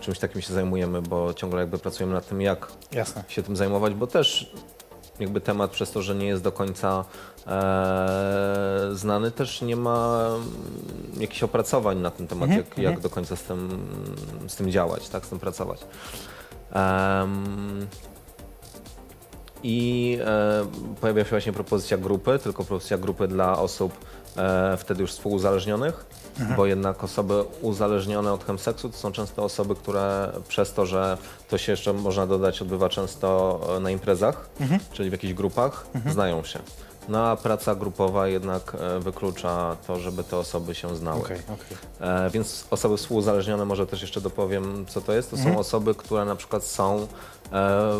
[0.00, 3.24] czymś takim się zajmujemy, bo ciągle jakby pracujemy nad tym, jak Jasne.
[3.28, 4.52] się tym zajmować, bo też
[5.20, 7.04] jakby temat przez to, że nie jest do końca
[7.46, 13.36] e, znany, też nie ma mm, jakichś opracowań na ten temat, jak, jak do końca
[13.36, 13.86] z tym,
[14.48, 15.80] z tym działać, tak, z tym pracować.
[16.72, 17.86] Em,
[19.62, 20.66] I e,
[21.00, 23.92] pojawia się właśnie propozycja grupy, tylko propozycja grupy dla osób
[24.36, 26.06] e, wtedy już współuzależnionych,
[26.56, 31.58] bo jednak osoby uzależnione od chemseksu to są często osoby, które przez to, że to
[31.58, 34.48] się jeszcze można dodać, odbywa często e, na imprezach,
[34.92, 36.58] czyli w jakichś grupach, znają się.
[37.08, 41.20] No a praca grupowa jednak e, wyklucza to, żeby te osoby się znały.
[41.20, 41.76] Okej, okej.
[42.26, 45.30] E, więc osoby współuzależnione, może też jeszcze dopowiem, co to jest.
[45.30, 47.06] To są osoby, które na przykład są e,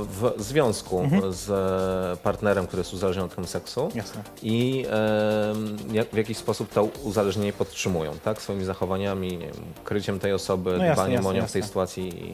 [0.05, 4.23] w związku z e, partnerem, który jest uzależniony od chemseksu Jasne.
[4.43, 4.87] i
[6.13, 8.43] w jakiś sposób to uzależnienie podtrzymują, tak?
[8.43, 9.53] Swoimi zachowaniami, wiem,
[9.85, 11.53] kryciem tej osoby, No jasne, dbaniem jasne, o nią w jasne.
[11.53, 12.31] tej sytuacji.
[12.31, 12.33] I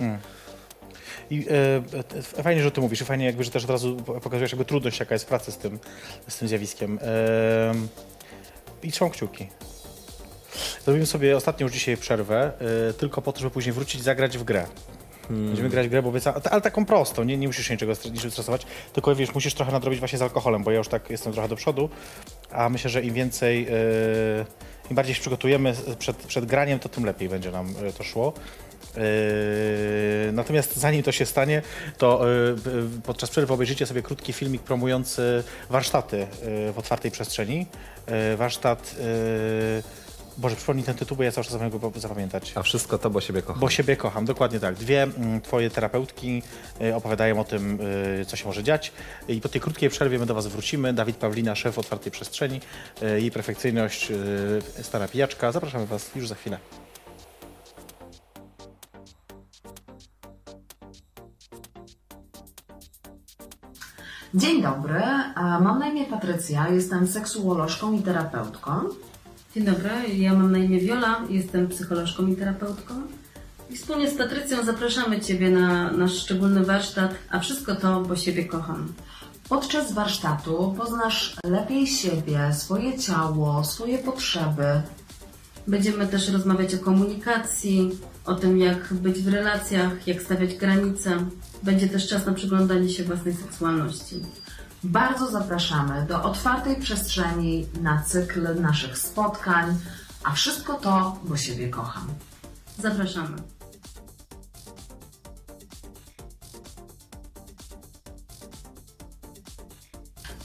[1.38, 4.64] e, e, fajnie, że ty mówisz i fajnie jakby, że też od razu pokazujesz jakby
[4.64, 5.78] trudność, jaka jest w pracy z tym,
[6.28, 6.98] z tym zjawiskiem.
[7.02, 7.74] E,
[8.82, 9.48] I trzymam kciuki.
[10.84, 12.52] Zrobimy sobie ostatnią już dzisiaj przerwę,
[12.88, 14.66] e, tylko po to, żeby później wrócić i zagrać w grę.
[15.30, 16.40] Będziemy grać w grę, bo obieca...
[16.50, 17.94] ale taką prostą, nie, nie musisz się niczego
[18.30, 21.48] stresować, tylko wiesz, musisz trochę nadrobić właśnie z alkoholem, bo ja już tak jestem trochę
[21.48, 21.88] do przodu,
[22.50, 23.70] a myślę, że im więcej, e,
[24.90, 28.32] im bardziej się przygotujemy przed, przed graniem, to tym lepiej będzie nam e, to szło.
[28.96, 31.62] Yy, Natomiast zanim to się stanie,
[31.98, 37.66] to yy, podczas przerwy obejrzycie sobie krótki filmik promujący warsztaty yy, w otwartej przestrzeni.
[38.36, 38.96] Warsztat.
[40.38, 42.52] Boże, przypomnij ten tytuł, bo ja cały czas zamierzam go zapamiętać.
[42.54, 43.60] A wszystko to, bo siebie kocham.
[43.60, 44.74] Bo siebie kocham, dokładnie tak.
[44.74, 46.42] Dwie mm, twoje terapeutki
[46.94, 47.78] opowiadają o tym,
[48.26, 48.92] co się może dziać.
[49.28, 50.92] I po tej krótkiej przerwie my do was wrócimy.
[50.92, 52.60] Dawid Pawlina, szef otwartej przestrzeni,
[53.16, 54.08] jej perfekcyjność,
[54.82, 55.52] stara pijaczka.
[55.52, 56.58] Zapraszamy was już za chwilę.
[64.34, 65.02] Dzień dobry,
[65.36, 68.70] mam na imię Patrycja, jestem seksuolożką i terapeutką.
[69.54, 72.94] Dzień dobry, ja mam na imię Wiola, jestem psycholożką i terapeutką.
[73.70, 78.44] I wspólnie z Patrycją zapraszamy Ciebie na nasz szczególny warsztat, a wszystko to, bo siebie
[78.44, 78.92] kocham.
[79.48, 84.82] Podczas warsztatu poznasz lepiej siebie, swoje ciało, swoje potrzeby.
[85.66, 87.90] Będziemy też rozmawiać o komunikacji,
[88.24, 91.16] o tym, jak być w relacjach, jak stawiać granice.
[91.62, 94.20] Będzie też czas na przyglądanie się własnej seksualności.
[94.84, 99.78] Bardzo zapraszamy do otwartej przestrzeni na cykl naszych spotkań,
[100.24, 102.06] a wszystko to, bo siebie kocham.
[102.78, 103.36] Zapraszamy.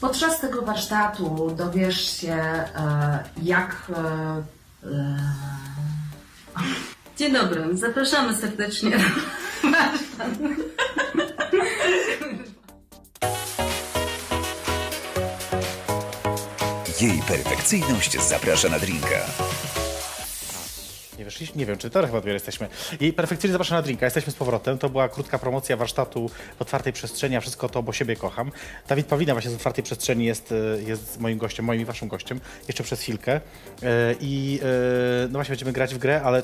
[0.00, 3.92] Podczas tego warsztatu dowiesz się, e, jak.
[7.18, 8.98] Dzień dobry, zapraszamy serdecznie.
[17.00, 19.26] Jej perfekcyjność zaprasza na drinka.
[21.56, 22.68] Nie wiem, czy to chyba dopiero jesteśmy.
[23.00, 24.06] I perfekcyjnie zapraszam na drinka.
[24.06, 24.78] Jesteśmy z powrotem.
[24.78, 28.52] To była krótka promocja warsztatu w otwartej przestrzeni, a wszystko to, bo siebie kocham.
[28.88, 32.40] Dawid Pawlina właśnie z otwartej przestrzeni jest, e, jest moim gościem, moim i waszym gościem,
[32.68, 33.40] jeszcze przez chwilkę.
[33.82, 36.42] E, I e, no właśnie będziemy grać w grę, ale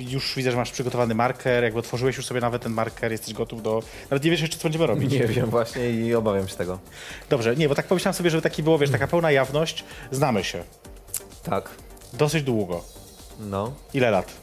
[0.00, 3.62] już widzę, że masz przygotowany marker, jakby otworzyłeś już sobie nawet ten marker, jesteś gotów
[3.62, 3.82] do...
[4.10, 5.12] Nawet nie wiesz jeszcze, co będziemy robić.
[5.12, 6.78] Nie wiem właśnie i obawiam się tego.
[7.30, 9.84] Dobrze, nie, bo tak pomyślałem sobie, żeby taki było, wiesz, taka pełna jawność.
[10.10, 10.62] Znamy się.
[11.42, 11.70] Tak,
[12.12, 12.84] Dosyć długo.
[13.50, 13.72] No.
[13.94, 14.42] Ile lat?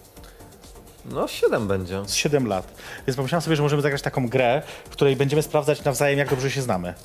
[1.05, 2.05] No 7 będzie.
[2.05, 2.73] Z 7 lat.
[3.07, 6.51] Więc pomyślałem sobie, że możemy zagrać taką grę, w której będziemy sprawdzać nawzajem, jak dobrze
[6.51, 6.93] się znamy.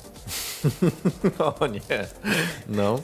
[1.59, 1.81] O nie.
[2.67, 2.99] No.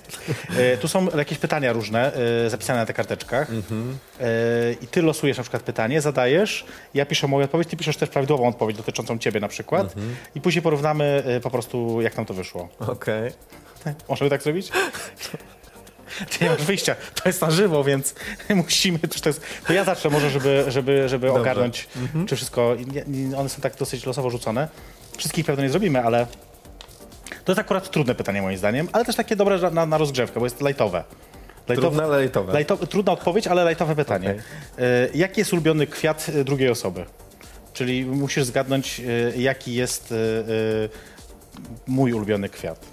[0.58, 2.14] E, tu są jakieś pytania różne
[2.46, 3.48] e, zapisane na tych karteczkach.
[3.50, 8.10] E, I ty losujesz na przykład pytanie, zadajesz, ja piszę moją odpowiedź, ty piszesz też
[8.10, 9.96] prawidłową odpowiedź dotyczącą ciebie na przykład.
[10.36, 12.70] I później porównamy e, po prostu, jak nam to wyszło.
[12.80, 13.32] Okej.
[14.10, 14.72] Możemy tak zrobić?
[16.30, 18.16] Ty nie masz wyjścia, to jest na żywo, więc
[18.56, 19.00] musimy.
[19.00, 21.42] To, jest, to ja zacznę może, żeby, żeby, żeby Dobrze.
[21.42, 21.88] ogarnąć,
[22.28, 22.76] czy wszystko.
[23.38, 24.68] One są tak dosyć losowo rzucone.
[25.18, 26.28] Wszystkich pewno nie zrobimy, ale
[27.46, 30.46] to jest akurat trudne pytanie moim zdaniem, ale też takie dobre na, na rozgrzewkę, bo
[30.46, 31.04] jest lajtowe.
[31.66, 32.54] Trudne, ale lejtowe.
[32.54, 34.36] Lajto, trudna odpowiedź, ale lajtowe pytanie.
[34.78, 37.06] E, jaki jest ulubiony kwiat e, drugiej osoby?
[37.74, 40.16] Czyli musisz zgadnąć, e, jaki jest e,
[41.88, 42.86] mój ulubiony kwiat.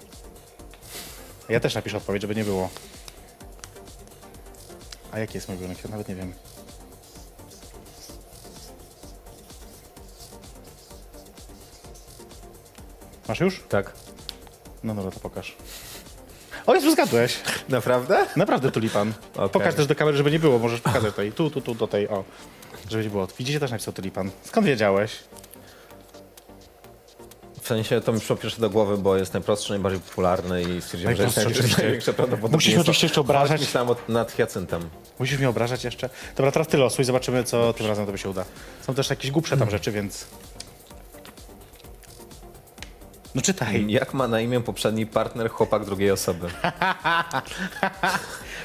[1.48, 2.70] Ja też napiszę odpowiedź, żeby nie było.
[5.12, 5.90] A jaki jest mój ulubiony kwiat?
[5.90, 6.32] Nawet nie wiem.
[13.28, 13.62] Masz już?
[13.68, 13.92] Tak.
[14.84, 15.56] No dobra, to pokaż.
[16.66, 17.40] O, już zgadłeś.
[17.68, 18.26] Naprawdę?
[18.36, 19.12] Naprawdę tulipan.
[19.34, 19.48] Okej.
[19.48, 20.58] Pokaż też do kamery, żeby nie było.
[20.58, 21.32] Możesz pokazać tutaj.
[21.32, 22.08] Tu, tu, tu, do tej.
[22.08, 22.24] O.
[22.90, 23.26] Żeby nie było.
[23.38, 24.30] Widzicie, też napisał tulipan.
[24.42, 25.12] Skąd wiedziałeś?
[27.68, 31.16] W sensie to mi przyszło pierwsze do głowy, bo jest najprostszy, najbardziej popularny i stwierdziłem,
[31.16, 31.82] że jest oczywiście.
[31.82, 32.56] największe prawdopodobieństwo.
[32.56, 33.60] Musisz mnie oczywiście jeszcze obrażać.
[33.60, 34.90] Myślałem nad hiacyntem.
[35.18, 36.10] Musisz mnie obrażać jeszcze.
[36.36, 37.04] Dobra, teraz ty losuj.
[37.04, 38.44] Zobaczymy, co tym razem tobie się uda.
[38.86, 40.26] Są też jakieś głupsze tam rzeczy, więc...
[43.34, 43.86] No czytaj.
[43.88, 46.48] Jak ma na imię poprzedni partner chłopak drugiej osoby?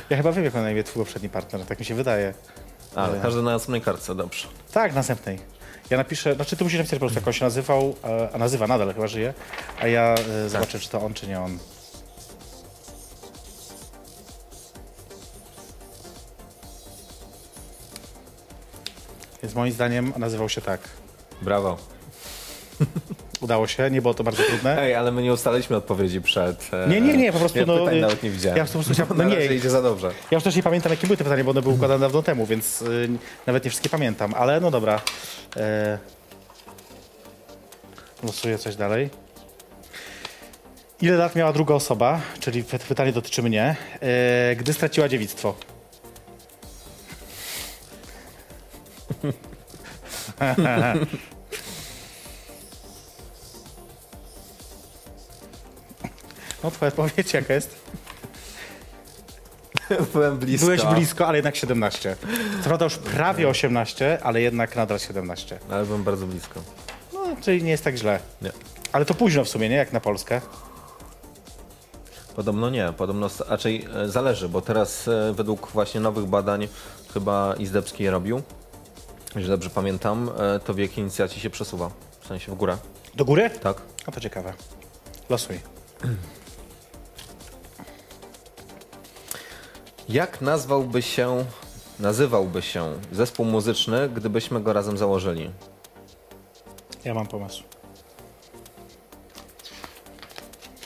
[0.10, 1.66] Ja chyba wiem, jak ma na imię twój poprzedni partner.
[1.66, 2.34] Tak mi się wydaje.
[2.96, 4.48] A, każdy na następnej kartce, dobrze.
[4.74, 5.40] Tak, następnej.
[5.90, 8.68] Ja napiszę, znaczy ty musisz napisać po prostu, jak on się nazywał, e, a nazywa
[8.68, 9.34] nadal, chyba żyje,
[9.80, 10.16] a ja
[10.46, 11.58] e, zobaczę, czy to on, czy nie on.
[19.44, 20.82] Więc moim zdaniem nazywał się tak.
[21.42, 21.78] Brawo.
[23.44, 24.78] Udało się, nie było to bardzo trudne.
[24.82, 26.70] Ej, ale my nie ustaliliśmy odpowiedzi przed...
[26.74, 28.58] e, Nie, nie, nie, po prostu, Ja no, pytań y, nawet nie widziałem.
[28.58, 29.46] ja po prostu chciałem- no nie.
[29.56, 30.08] idzie za dobrze.
[30.08, 32.46] Ja już też nie pamiętam, jakie były te pytania, bo one były układane dawno temu,
[32.46, 33.10] więc y,
[33.48, 35.02] nawet nie wszystkie pamiętam, ale no dobra.
[35.58, 35.98] E...
[38.24, 39.10] Losuję coś dalej.
[41.02, 44.56] Ile lat miała druga osoba, czyli py- pytanie dotyczy mnie, e...
[44.56, 45.56] gdy straciła dziewictwo?
[56.64, 57.76] odpowiedź jaka jest?
[60.14, 60.66] Byłem blisko.
[60.66, 62.16] Byłeś blisko, ale jednak 17.
[62.58, 65.60] Co prawda już prawie 18, ale jednak nadal 17.
[65.70, 66.60] Ale byłem bardzo blisko.
[67.14, 68.20] No, czyli nie jest tak źle.
[68.42, 68.52] Nie.
[68.92, 69.76] Ale to późno w sumie, nie?
[69.76, 70.42] Jak na Polskę.
[72.36, 76.68] Podobno nie, podobno raczej e, zależy, bo teraz e, według właśnie nowych badań
[77.14, 78.42] chyba Izdebski je robił.
[79.36, 81.90] Jeśli dobrze pamiętam, e, to wiek inicjacji się przesuwa.
[82.22, 82.78] W sensie w górę.
[83.16, 83.50] Do góry?
[83.50, 83.82] Tak.
[84.08, 84.54] No to ciekawe.
[85.30, 85.60] Losuj.
[90.10, 91.46] Jak nazwałby się,
[92.00, 95.52] nazywałby się zespół muzyczny, gdybyśmy go razem założyli?
[97.06, 97.64] Ja mam pomysł.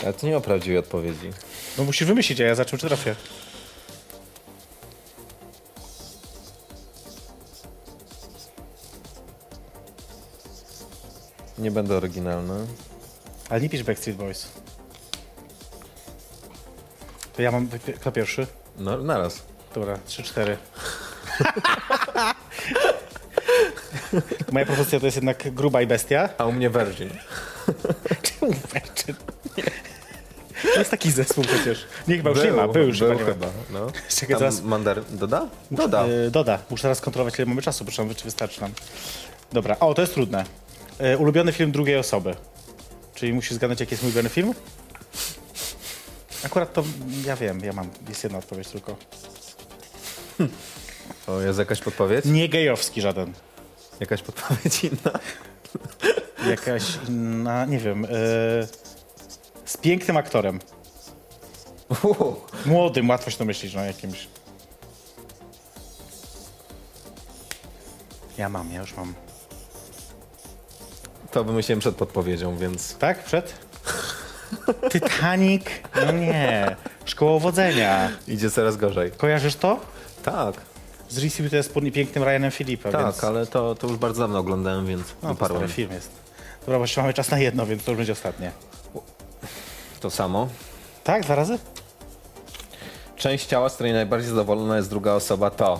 [0.03, 1.31] Ale to nie ma prawdziwej odpowiedzi.
[1.77, 3.15] No musisz wymyślić, a ja zacząłem czy trafię.
[11.57, 12.67] Nie będę oryginalny.
[13.49, 14.47] Ale nie pisz Backstreet Boys.
[17.35, 17.69] To ja mam...
[17.99, 18.47] Kto pierwszy?
[18.77, 19.41] No, naraz.
[19.75, 20.55] Dobra, 3-4.
[24.51, 26.29] Moja propozycja to jest jednak gruba i bestia.
[26.37, 27.09] A u mnie Virgin.
[28.21, 29.15] Czemu Virgin?
[30.73, 31.85] To jest taki zespół przecież.
[32.07, 32.67] Nie, chyba już nie ma.
[32.67, 33.47] Był już był chyba, nie chyba.
[33.73, 33.87] No.
[34.09, 35.03] Czekaj, Tam zaraz- Mandar...
[35.09, 35.47] Doda?
[35.71, 36.07] Doda.
[36.07, 36.59] Y, Doda.
[36.69, 38.71] Muszę teraz kontrolować, ile mamy czasu, proszę, czy wystarczy nam.
[39.53, 40.45] Dobra, o, to jest trudne.
[41.13, 42.35] Y, ulubiony film drugiej osoby.
[43.15, 44.53] Czyli musisz zgadnąć, jaki jest mój ulubiony film?
[46.43, 46.83] Akurat to
[47.25, 48.95] ja wiem, ja mam, jest jedna odpowiedź tylko.
[51.27, 52.25] O, jest jakaś podpowiedź?
[52.25, 53.33] Nie gejowski żaden.
[53.99, 55.19] Jakaś podpowiedź inna?
[56.49, 58.07] Jakaś inna, nie wiem, y,
[59.65, 60.59] z pięknym aktorem.
[62.03, 62.35] Uuu.
[62.65, 64.27] Młodym, łatwo się domyślić, no jakimś.
[68.37, 69.13] Ja mam, ja już mam.
[71.31, 72.95] To wymyśliłem przed podpowiedzią, więc...
[72.97, 73.23] Tak?
[73.23, 73.53] Przed?
[74.91, 75.65] Titanic?
[76.05, 76.75] No nie.
[77.05, 78.09] Szkoła uwodzenia.
[78.27, 79.11] Idzie coraz gorzej.
[79.11, 79.79] Kojarzysz to?
[80.23, 80.55] Tak,
[81.09, 83.23] Z Reese Witherspoon i pięknym Ryanem Phillipem, tak, więc...
[83.23, 85.57] ale to, to już bardzo dawno oglądałem, więc No, to uparłem.
[85.61, 86.09] stary film jest.
[86.65, 88.51] Dobra, właściwie mamy czas na jedno, więc to już będzie ostatnie.
[89.99, 90.47] To samo.
[91.03, 91.23] Tak?
[91.23, 91.59] Dwa razy?
[93.15, 95.79] Część ciała, z której najbardziej zadowolona jest druga osoba, to...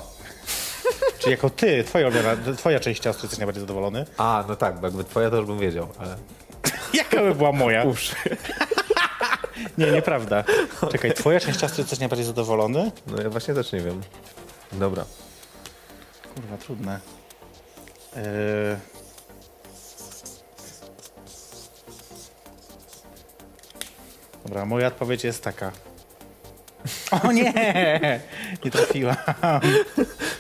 [1.20, 2.10] Czyli jako ty, twoja,
[2.58, 4.06] twoja część ciasta, jesteś najbardziej zadowolony.
[4.18, 6.16] A, no tak, bo jakby twoja to już bym wiedział, ale...
[6.94, 7.86] Jaka by była moja?
[9.78, 10.44] Nie, nieprawda.
[10.92, 12.92] Czekaj, twoja część ciasta, jesteś najbardziej zadowolony?
[13.08, 14.02] No ja właśnie też nie wiem.
[14.72, 15.06] Dobra.
[16.36, 17.00] Kurwa, trudne.
[18.16, 18.22] Yy...
[24.46, 25.72] Dobra, moja odpowiedź jest taka.
[27.24, 27.54] O nie!
[28.66, 29.16] Nie trafiłam.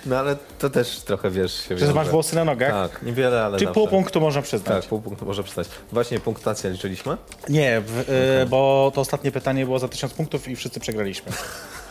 [0.05, 1.93] No ale to też trochę wiesz się Że wiąże.
[1.93, 2.91] masz włosy na nogach?
[2.91, 3.79] Tak, niewiele, ale Czyli zawsze.
[3.79, 4.81] pół punktu można przyznać.
[4.81, 5.67] Tak, pół punktu może przystać.
[5.91, 7.17] Właśnie punktacja liczyliśmy?
[7.49, 8.09] Nie, w,
[8.43, 11.31] y, bo to ostatnie pytanie było za tysiąc punktów i wszyscy przegraliśmy.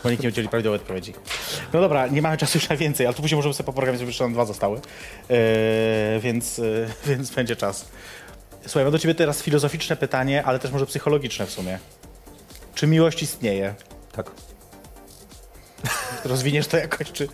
[0.03, 1.13] Bo nikt nie udzielił prawidłowej odpowiedzi.
[1.73, 4.09] No dobra, nie mamy czasu już na więcej, ale tu później możemy sobie poprogramować, żeby
[4.09, 4.77] jeszcze nam dwa zostały.
[4.77, 4.81] Y,
[6.19, 7.85] więc, y, więc będzie czas.
[8.65, 11.79] Słuchaj, mam do ciebie teraz filozoficzne pytanie, ale też może psychologiczne w sumie.
[12.75, 13.75] Czy miłość istnieje?
[14.11, 14.31] Tak.
[16.25, 17.27] Rozwiniesz to jakoś, czy,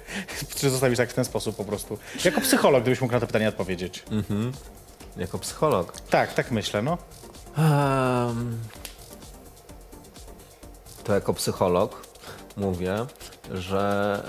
[0.56, 1.98] czy zostawisz tak w ten sposób po prostu?
[2.26, 4.04] Jako psycholog, gdybyś mógł na to pytanie odpowiedzieć.
[5.18, 6.02] Jako psycholog.
[6.02, 6.98] Tak, tak myślę, no.
[7.58, 8.60] Em,
[11.04, 12.08] to jako psycholog
[12.58, 12.96] mówię,
[13.52, 14.24] że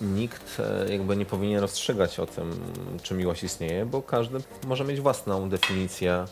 [0.00, 2.72] nikt e, jakby nie powinien rozstrzygać o tym,
[3.02, 6.24] czy miłość istnieje, bo każdy może mieć własną definicję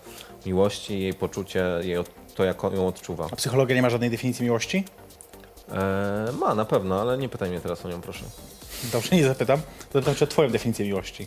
[0.47, 2.05] miłości, jej poczucie, jej,
[2.35, 3.29] to jak ją odczuwa.
[3.33, 4.85] A psychologia nie ma żadnej definicji miłości?
[5.73, 8.25] E, ma na pewno, ale nie pytaj mnie teraz o nią, proszę.
[8.93, 9.61] Dobrze, nie zapytam.
[9.93, 11.27] Zapytam cię o twoją definicję miłości.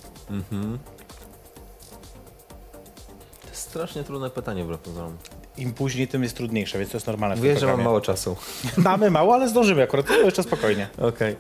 [3.42, 5.18] To jest strasznie trudne pytanie wbrew pozorom.
[5.58, 7.36] Im później, tym jest trudniejsze, więc to jest normalne.
[7.36, 8.36] Mówię, że mam mało czasu.
[8.78, 10.08] Mamy mało, ale zdążymy akurat.
[10.08, 10.90] To jeszcze spokojnie.
[10.98, 11.36] Okej.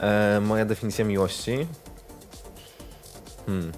[0.00, 1.66] E, Moja definicja miłości.
[3.46, 3.72] Hmm.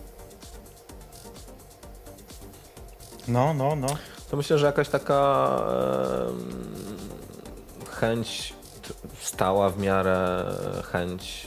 [3.29, 3.87] No, no, no.
[4.31, 5.57] To myślę, że jakaś taka
[6.29, 6.57] em,
[7.91, 8.55] chęć
[9.43, 10.45] stała w miarę
[10.93, 11.47] chęć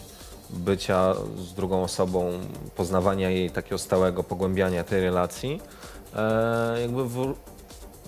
[0.49, 2.31] bycia z drugą osobą,
[2.75, 5.61] poznawania jej takiego stałego pogłębiania tej relacji,
[6.15, 7.35] e, jakby w,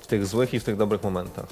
[0.01, 1.47] w tych złych i w tych dobrych momentach.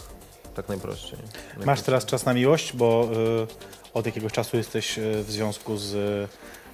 [0.55, 1.19] Tak najprościej.
[1.65, 3.07] Masz teraz czas na miłość, bo
[3.43, 5.91] y, od jakiegoś czasu jesteś y, w związku z,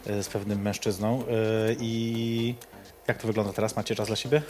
[0.05, 1.22] z pewnym mężczyzną.
[1.22, 1.26] Y,
[1.80, 2.55] I
[3.07, 3.76] jak to wygląda teraz?
[3.76, 4.41] Macie czas dla siebie?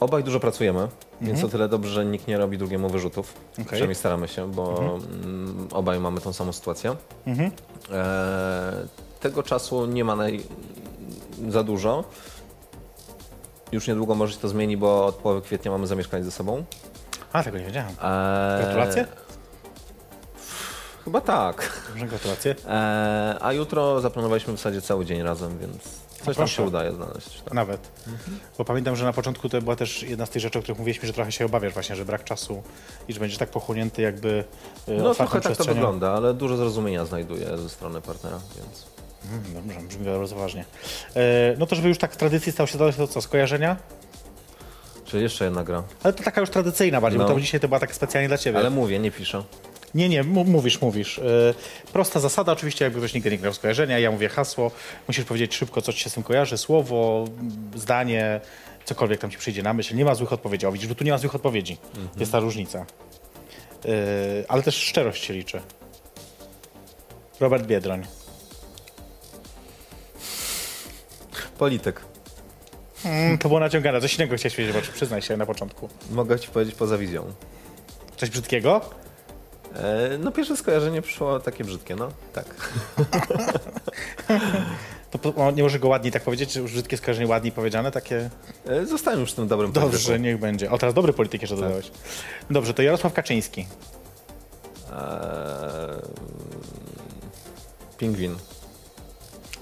[0.00, 0.88] Obaj dużo pracujemy,
[1.20, 3.34] więc o tyle dobrze, że nikt nie robi drugiemu wyrzutów.
[3.52, 3.64] Okej.
[3.64, 4.78] Przynajmniej staramy się, bo
[5.24, 6.96] mm, obaj mamy tą samą sytuację.
[7.92, 8.72] E,
[9.20, 10.40] tego czasu nie ma naj...
[11.48, 12.04] za dużo.
[13.72, 16.64] Już niedługo może się to zmieni, bo od połowy kwietnia mamy zamieszkać ze sobą.
[17.32, 17.90] A, tego nie wiedziałem.
[18.02, 19.06] E, Gratulacje?
[21.04, 21.82] Chyba tak.
[21.88, 22.54] Dobrze, gratulacje.
[22.68, 27.42] E, a jutro zaplanowaliśmy w zasadzie cały dzień razem, więc coś tam się udaje znaleźć.
[27.42, 27.54] Tak.
[27.54, 27.90] Nawet.
[28.58, 31.06] Bo pamiętam, że na początku to była też jedna z tych rzeczy, o których mówiliśmy,
[31.06, 32.62] że trochę się obawiasz właśnie, że brak czasu
[33.08, 34.44] i że będziesz tak pochłonięty jakby
[34.88, 38.86] y, No trochę tak to wygląda, ale dużo zrozumienia znajduję ze strony partnera, więc...
[39.32, 40.64] Mm, Dobrze, brzmi bardzo ważnie.
[41.16, 41.20] E,
[41.58, 43.76] no to, żeby już tak w tradycji stało się dalej, to co, skojarzenia?
[45.04, 45.82] Czyli jeszcze jedna gra.
[46.02, 47.28] Ale to taka już tradycyjna bardziej, No.
[47.28, 48.58] bo to dzisiaj to była tak specjalnie dla ciebie.
[48.58, 49.44] Ale mówię, nie piszę.
[49.96, 51.18] Nie, nie, mówisz, mówisz.
[51.18, 51.22] E,
[51.92, 54.70] prosta zasada, oczywiście, jakby ktoś nigdy nie grał skojarzenia, ja mówię hasło,
[55.08, 57.24] musisz powiedzieć szybko, co ci się z tym kojarzy, słowo,
[57.74, 58.40] zdanie,
[58.84, 59.96] cokolwiek tam ci przyjdzie na myśl.
[59.96, 60.66] Nie ma złych odpowiedzi.
[60.66, 61.78] O, widzisz, bo tu nie ma złych odpowiedzi.
[62.16, 62.78] Jest ta różnica.
[63.84, 63.88] E,
[64.48, 65.60] ale też szczerość się liczy.
[67.40, 68.06] Robert Biedroń.
[71.58, 72.00] Polityk.
[73.04, 74.00] Mm, to było naciągane.
[74.00, 75.88] Coś innego chciałeś powiedzieć, przyznaj się na początku.
[76.10, 77.32] Mogę ci powiedzieć poza wizją.
[78.16, 78.80] Coś brzydkiego?
[79.74, 82.46] E, no pierwsze skojarzenie przyszło takie brzydkie, no tak.
[85.10, 87.90] To po- o, nie może go ładniej tak powiedzieć, czy już brzydkie skojarzenie ładniej powiedziane,
[87.90, 88.30] takie...
[88.66, 90.70] E, zostałem już tym dobrym Dobrze, niech będzie.
[90.70, 91.90] O, teraz dobry polityk jeszcze dodałeś.
[92.50, 93.66] Dobrze, to Jarosław Kaczyński.
[94.92, 95.96] E,
[97.98, 98.34] pingwin.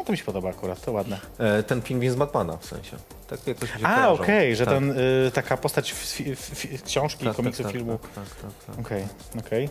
[0.04, 1.20] No to mi się podoba akurat, to ładne.
[1.38, 2.96] E, ten pingwin z Batmana w sensie.
[3.26, 4.22] Tak jakoś mi się A, kojarzą.
[4.22, 4.74] okej, że Tak.
[4.74, 4.90] ten,
[5.26, 5.96] y, taka postać w,
[6.36, 7.98] w, książki, Tak, komiksu, tak, tak, filmu.
[7.98, 8.86] Tak, tak, tak, tak.
[8.86, 9.06] Okej,
[9.38, 9.68] okej.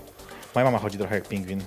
[0.56, 1.64] Moja mama chodzi trochę jak pingwin.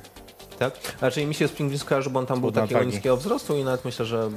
[0.59, 0.75] tak?
[0.99, 3.65] Znaczy mi się z pingwin skojarzy, bo on tam był Trudna takiego niskiego wzrostu i
[3.65, 4.37] nawet myślę, że mm,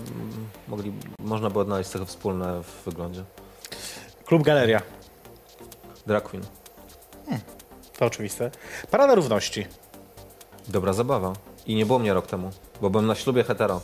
[0.68, 3.24] mogli, można było odnaleźć cechy wspólne w wyglądzie.
[4.26, 4.82] Klub Galeria,
[6.08, 6.44] Drag Queen.
[7.98, 8.52] to oczywiste.
[8.92, 9.66] Parada Równości.
[10.68, 11.34] Dobra zabawa.
[11.66, 12.52] I nie było mnie rok temu,
[12.82, 13.82] bo byłem na ślubie hetero.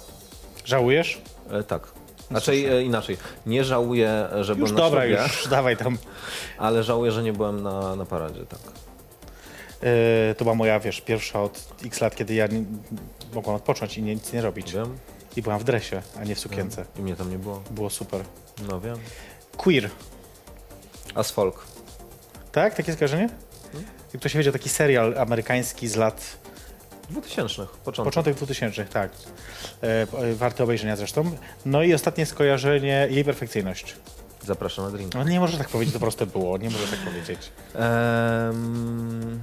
[0.66, 1.22] Żałujesz?
[1.52, 1.88] E, tak.
[2.28, 3.18] Znaczy e, inaczej.
[3.46, 5.98] Nie żałuję, że Już byłem na dobra, ślubie, już dawaj tam.
[6.58, 8.60] ale żałuję, że nie byłem na, na paradzie, tak.
[10.32, 12.64] Y, to była moja, wiesz, pierwsza od x lat, kiedy ja nie,
[13.34, 14.74] mogłam odpocząć i nie, nic nie robić.
[14.74, 14.98] Wiem.
[15.36, 16.86] I byłam w dresie, a nie w sukience.
[17.00, 17.64] I mnie tam nie było.
[17.72, 18.22] Było super.
[18.70, 18.98] No wiem.
[19.58, 19.90] Queer.
[21.16, 21.66] As folk.
[22.52, 22.76] Tak?
[22.76, 23.30] Takie skojarzenie?
[24.14, 26.38] Jak ktoś wiedział, taki serial amerykański z lat
[27.10, 28.06] 2000, początek.
[28.06, 29.12] Początek 2000, tak.
[29.84, 31.38] E, e, warte obejrzenia zresztą.
[31.66, 33.96] No i ostatnie skojarzenie, jej perfekcyjność.
[34.44, 35.20] Zapraszam na drinka.
[35.20, 37.52] No nie możesz tak powiedzieć, to proste było, nie możesz tak powiedzieć.
[37.76, 39.40] Ehm,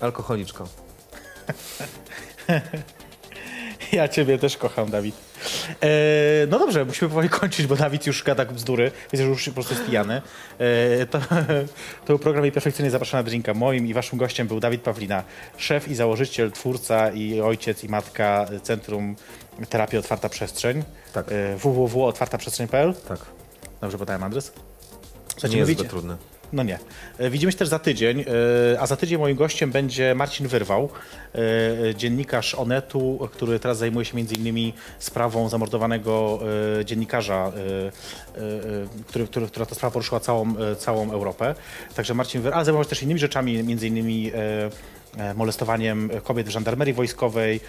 [0.00, 0.64] alkoholiczka.
[3.92, 5.14] Ja ciebie też kocham, Dawid.
[5.82, 5.88] E,
[6.48, 8.92] no dobrze, musimy powoli kończyć, bo Dawid już gada bzdury.
[9.12, 10.22] Że już po prostu jest pijany.
[10.58, 11.18] E, to,
[12.04, 13.54] to był program i perfekcyjnie zapraszana na drinka.
[13.54, 15.22] Moim i waszym gościem był Dawid Pawlina,
[15.56, 19.16] szef i założyciel, twórca i ojciec i matka Centrum
[19.68, 20.84] Terapii Otwarta Przestrzeń.
[21.12, 21.26] Tak.
[21.32, 23.18] E, www.otwartaprzestrzeń.pl Tak.
[23.80, 24.52] Dobrze podałem adres?
[24.52, 24.60] To
[25.32, 26.16] Słuchajcie, nie jest mówicie- zbyt trudne.
[26.52, 26.78] No nie.
[27.18, 30.88] E, Widzimy się też za tydzień, e, a za tydzień moim gościem będzie Marcin Wyrwał,
[31.34, 36.38] e, dziennikarz Onetu, który teraz zajmuje się między innymi sprawą zamordowanego
[36.84, 37.52] dziennikarza,
[39.06, 41.54] który, który, która to sprawa poruszyła całą, całą Europę.
[41.94, 44.32] Także Marcin Wyrwał, ale zajmował się też innymi rzeczami, między innymi
[45.34, 47.60] molestowaniem kobiet w żandarmerii wojskowej,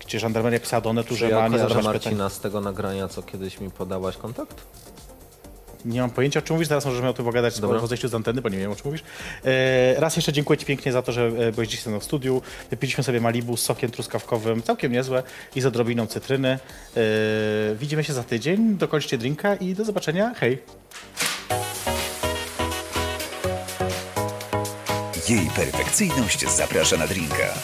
[0.00, 1.92] gdzie żandarmeria pisała do Onetu, że ja ma nie zadawać pytań.
[1.92, 4.64] Marcina z tego nagrania, co kiedyś mi podałaś kontakt?
[5.84, 7.80] Nie mam pojęcia, o czym mówisz, teraz możemy o tym pogadać Dobra.
[7.80, 9.02] po zejściu z anteny, bo nie wiem, o czym mówisz.
[9.44, 12.04] E, raz jeszcze dziękuję Ci pięknie za to, że e, byłeś dziś ze mną w
[12.04, 12.42] studiu.
[12.70, 15.22] Wypiliśmy sobie Malibu z sokiem truskawkowym, całkiem niezłe
[15.56, 16.48] i z odrobiną cytryny.
[16.48, 16.58] E,
[17.74, 20.34] widzimy się za tydzień, dokończcie drinka i do zobaczenia.
[20.34, 20.58] Hej!
[25.28, 27.54] Jej perfekcyjność zaprasza na drinka.